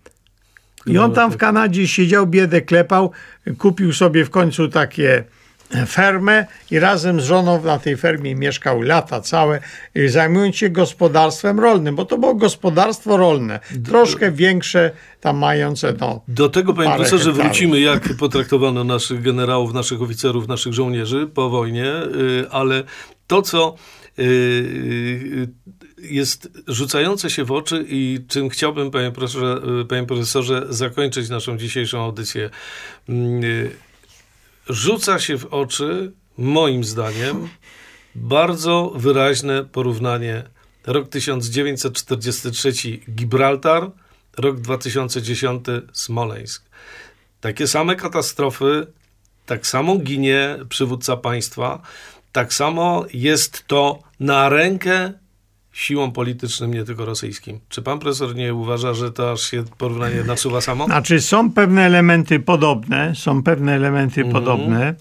I 0.85 0.97
on 0.97 1.13
tam 1.13 1.31
w 1.31 1.37
Kanadzie 1.37 1.87
siedział, 1.87 2.27
biedę 2.27 2.61
klepał, 2.61 3.11
kupił 3.57 3.93
sobie 3.93 4.25
w 4.25 4.29
końcu 4.29 4.67
takie 4.67 5.23
fermę 5.87 6.45
i 6.71 6.79
razem 6.79 7.21
z 7.21 7.23
żoną 7.23 7.63
na 7.63 7.79
tej 7.79 7.97
fermie 7.97 8.35
mieszkał 8.35 8.81
lata 8.81 9.21
całe, 9.21 9.59
y, 9.97 10.09
zajmując 10.09 10.55
się 10.55 10.69
gospodarstwem 10.69 11.59
rolnym, 11.59 11.95
bo 11.95 12.05
to 12.05 12.17
było 12.17 12.35
gospodarstwo 12.35 13.17
rolne, 13.17 13.59
troszkę 13.85 14.31
większe, 14.31 14.91
tam 15.21 15.37
mające, 15.37 15.93
no, 15.99 16.21
Do 16.27 16.49
tego, 16.49 16.73
panie 16.73 16.89
profesorze, 16.89 17.23
hektarów. 17.23 17.51
wrócimy, 17.51 17.79
jak 17.79 18.13
potraktowano 18.19 18.83
naszych 18.83 19.21
generałów, 19.21 19.73
naszych 19.73 20.01
oficerów, 20.01 20.47
naszych 20.47 20.73
żołnierzy 20.73 21.27
po 21.33 21.49
wojnie, 21.49 21.85
y, 21.85 22.45
ale 22.51 22.83
to, 23.27 23.41
co 23.41 23.75
y, 24.19 25.47
jest 26.01 26.49
rzucające 26.67 27.29
się 27.29 27.45
w 27.45 27.51
oczy 27.51 27.85
i 27.89 28.19
czym 28.27 28.49
chciałbym, 28.49 28.91
panie 28.91 29.11
profesorze, 29.11 29.61
y, 29.81 29.85
panie 29.85 30.07
profesorze 30.07 30.65
zakończyć 30.69 31.29
naszą 31.29 31.57
dzisiejszą 31.57 32.03
audycję. 32.03 32.49
Mm, 33.09 33.43
y, 33.43 33.71
Rzuca 34.69 35.19
się 35.19 35.37
w 35.37 35.45
oczy, 35.45 36.11
moim 36.37 36.83
zdaniem, 36.83 37.49
bardzo 38.15 38.93
wyraźne 38.95 39.63
porównanie 39.63 40.43
rok 40.85 41.09
1943 41.09 42.71
Gibraltar, 43.09 43.91
rok 44.37 44.59
2010 44.59 45.65
Smoleńsk. 45.93 46.63
Takie 47.41 47.67
same 47.67 47.95
katastrofy, 47.95 48.87
tak 49.45 49.67
samo 49.67 49.97
ginie 49.97 50.57
przywódca 50.69 51.17
państwa, 51.17 51.81
tak 52.31 52.53
samo 52.53 53.05
jest 53.13 53.67
to 53.67 53.99
na 54.19 54.49
rękę 54.49 55.13
siłom 55.71 56.11
politycznym, 56.11 56.73
nie 56.73 56.83
tylko 56.83 57.05
rosyjskim. 57.05 57.59
Czy 57.69 57.81
pan 57.81 57.99
profesor 57.99 58.35
nie 58.35 58.53
uważa, 58.53 58.93
że 58.93 59.11
to 59.11 59.31
aż 59.31 59.41
się 59.41 59.63
porównanie 59.77 60.23
nasuwa 60.23 60.61
samo? 60.61 60.85
Znaczy 60.95 61.21
są 61.21 61.51
pewne 61.51 61.85
elementy 61.85 62.39
podobne, 62.39 63.15
są 63.15 63.43
pewne 63.43 63.75
elementy 63.75 64.21
Mhm. 64.21 64.33
podobne 64.43 64.95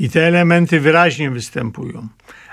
i 0.00 0.10
te 0.10 0.26
elementy 0.26 0.80
wyraźnie 0.80 1.30
występują. 1.30 2.08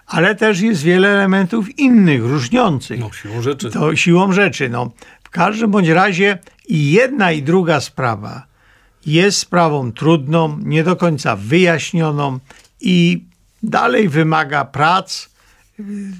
Ale 0.05 0.35
też 0.35 0.59
jest 0.61 0.83
wiele 0.83 1.09
elementów 1.09 1.79
innych, 1.79 2.21
różniących. 2.21 2.99
No, 2.99 3.11
siłą 3.13 3.41
rzeczy. 3.41 3.71
To 3.71 3.95
siłą 3.95 4.31
rzeczy. 4.31 4.69
No. 4.69 4.91
W 5.23 5.29
każdym 5.29 5.71
bądź 5.71 5.87
razie 5.87 6.37
i 6.67 6.91
jedna 6.91 7.31
i 7.31 7.43
druga 7.43 7.79
sprawa 7.81 8.43
jest 9.05 9.37
sprawą 9.37 9.91
trudną, 9.91 10.57
nie 10.63 10.83
do 10.83 10.95
końca 10.95 11.35
wyjaśnioną 11.35 12.39
i 12.81 13.23
dalej 13.63 14.09
wymaga 14.09 14.65
prac, 14.65 15.29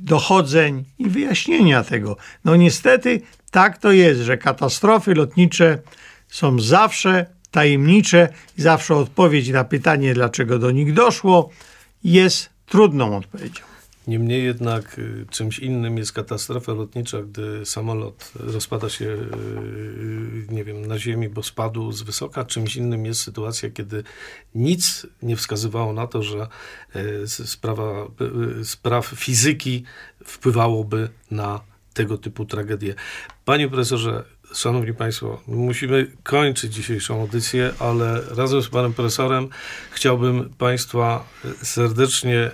dochodzeń 0.02 0.86
i 1.00 1.10
wyjaśnienia 1.10 1.84
tego. 1.84 2.18
No 2.46 2.56
niestety 2.56 3.22
tak 3.52 3.78
to 3.78 3.92
jest, 3.92 4.22
że 4.22 4.38
katastrofy 4.38 5.14
lotnicze 5.14 5.80
są 6.28 6.60
zawsze 6.60 7.26
tajemnicze 7.52 8.30
i 8.58 8.62
zawsze 8.62 8.96
odpowiedź 8.96 9.50
na 9.50 9.64
pytanie, 9.64 10.14
dlaczego 10.14 10.60
do 10.60 10.72
nich 10.72 10.94
doszło, 10.94 11.50
jest 12.04 12.50
trudną 12.66 13.18
odpowiedzią. 13.18 13.75
Niemniej 14.08 14.44
jednak 14.44 15.00
y, 15.00 15.26
czymś 15.32 15.60
innym 15.60 15.98
jest 15.98 16.12
katastrofa 16.14 16.74
lotnicza, 16.74 17.22
gdy 17.22 17.66
samolot 17.66 18.32
rozpada 18.40 18.90
się, 18.90 19.06
y, 19.06 19.28
nie 20.50 20.64
wiem, 20.64 20.86
na 20.86 21.00
ziemi, 21.00 21.30
bo 21.30 21.44
spadł 21.44 21.92
z 21.92 22.02
wysoka. 22.02 22.46
Czymś 22.46 22.76
innym 22.76 23.06
jest 23.06 23.22
sytuacja, 23.22 23.70
kiedy 23.70 24.04
nic 24.56 25.08
nie 25.22 25.36
wskazywało 25.36 25.94
na 25.94 26.08
to, 26.08 26.24
że 26.24 26.48
s- 27.24 27.50
sprawa, 27.50 28.08
y, 28.62 28.66
spraw 28.66 29.06
fizyki 29.06 29.84
wpływałoby 30.26 31.10
na 31.32 31.62
tego 31.94 32.18
typu 32.18 32.46
tragedie. 32.46 32.96
Panie 33.46 33.68
profesorze, 33.68 34.24
Szanowni 34.54 34.94
Państwo, 34.94 35.42
musimy 35.48 36.12
kończyć 36.24 36.74
dzisiejszą 36.74 37.22
audycję, 37.22 37.74
ale 37.80 38.22
razem 38.36 38.62
z 38.62 38.70
panem 38.70 38.94
profesorem 38.94 39.48
chciałbym 39.92 40.50
Państwa 40.58 41.28
serdecznie 41.64 42.52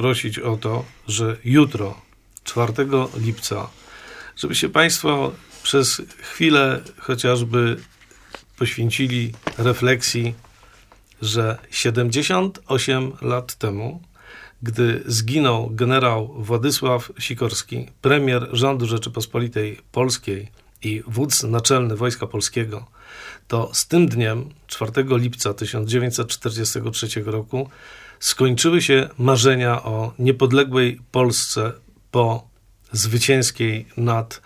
prosić 0.00 0.38
o 0.38 0.56
to, 0.56 0.84
że 1.08 1.36
jutro, 1.44 2.00
4 2.44 2.72
lipca, 3.16 3.68
żebyście 4.36 4.68
Państwo 4.68 5.32
przez 5.62 6.02
chwilę 6.22 6.80
chociażby 6.98 7.76
poświęcili 8.58 9.32
refleksji, 9.58 10.34
że 11.22 11.58
78 11.70 13.12
lat 13.22 13.54
temu, 13.54 14.02
gdy 14.62 15.02
zginął 15.06 15.70
generał 15.70 16.34
Władysław 16.38 17.12
Sikorski, 17.18 17.86
premier 18.02 18.48
rządu 18.52 18.86
Rzeczypospolitej 18.86 19.78
Polskiej 19.92 20.48
i 20.82 21.02
wódz 21.06 21.42
naczelny 21.42 21.96
Wojska 21.96 22.26
Polskiego, 22.26 22.86
to 23.48 23.70
z 23.72 23.86
tym 23.86 24.08
dniem, 24.08 24.48
4 24.66 24.92
lipca 25.08 25.54
1943 25.54 27.22
roku, 27.24 27.70
skończyły 28.20 28.82
się 28.82 29.08
marzenia 29.18 29.82
o 29.82 30.12
niepodległej 30.18 31.00
Polsce 31.12 31.72
po 32.10 32.48
zwycięskiej 32.92 33.86
nad 33.96 34.40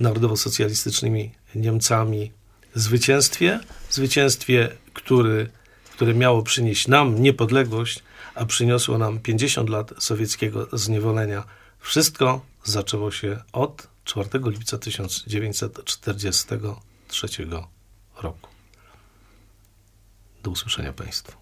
narodowo-socjalistycznymi 0.00 1.30
Niemcami 1.54 2.32
zwycięstwie, 2.74 3.60
zwycięstwie, 3.90 4.76
który, 4.92 5.50
które 5.92 6.14
miało 6.14 6.42
przynieść 6.42 6.88
nam 6.88 7.22
niepodległość, 7.22 8.02
a 8.34 8.44
przyniosło 8.44 8.98
nam 8.98 9.18
50 9.18 9.70
lat 9.70 9.92
sowieckiego 9.98 10.68
zniewolenia. 10.72 11.44
Wszystko 11.78 12.44
zaczęło 12.64 13.10
się 13.10 13.42
od 13.52 13.88
4 14.04 14.28
lipca 14.44 14.78
1943 14.78 17.28
roku. 18.22 18.48
Do 20.42 20.50
usłyszenia 20.50 20.92
Państwu. 20.92 21.41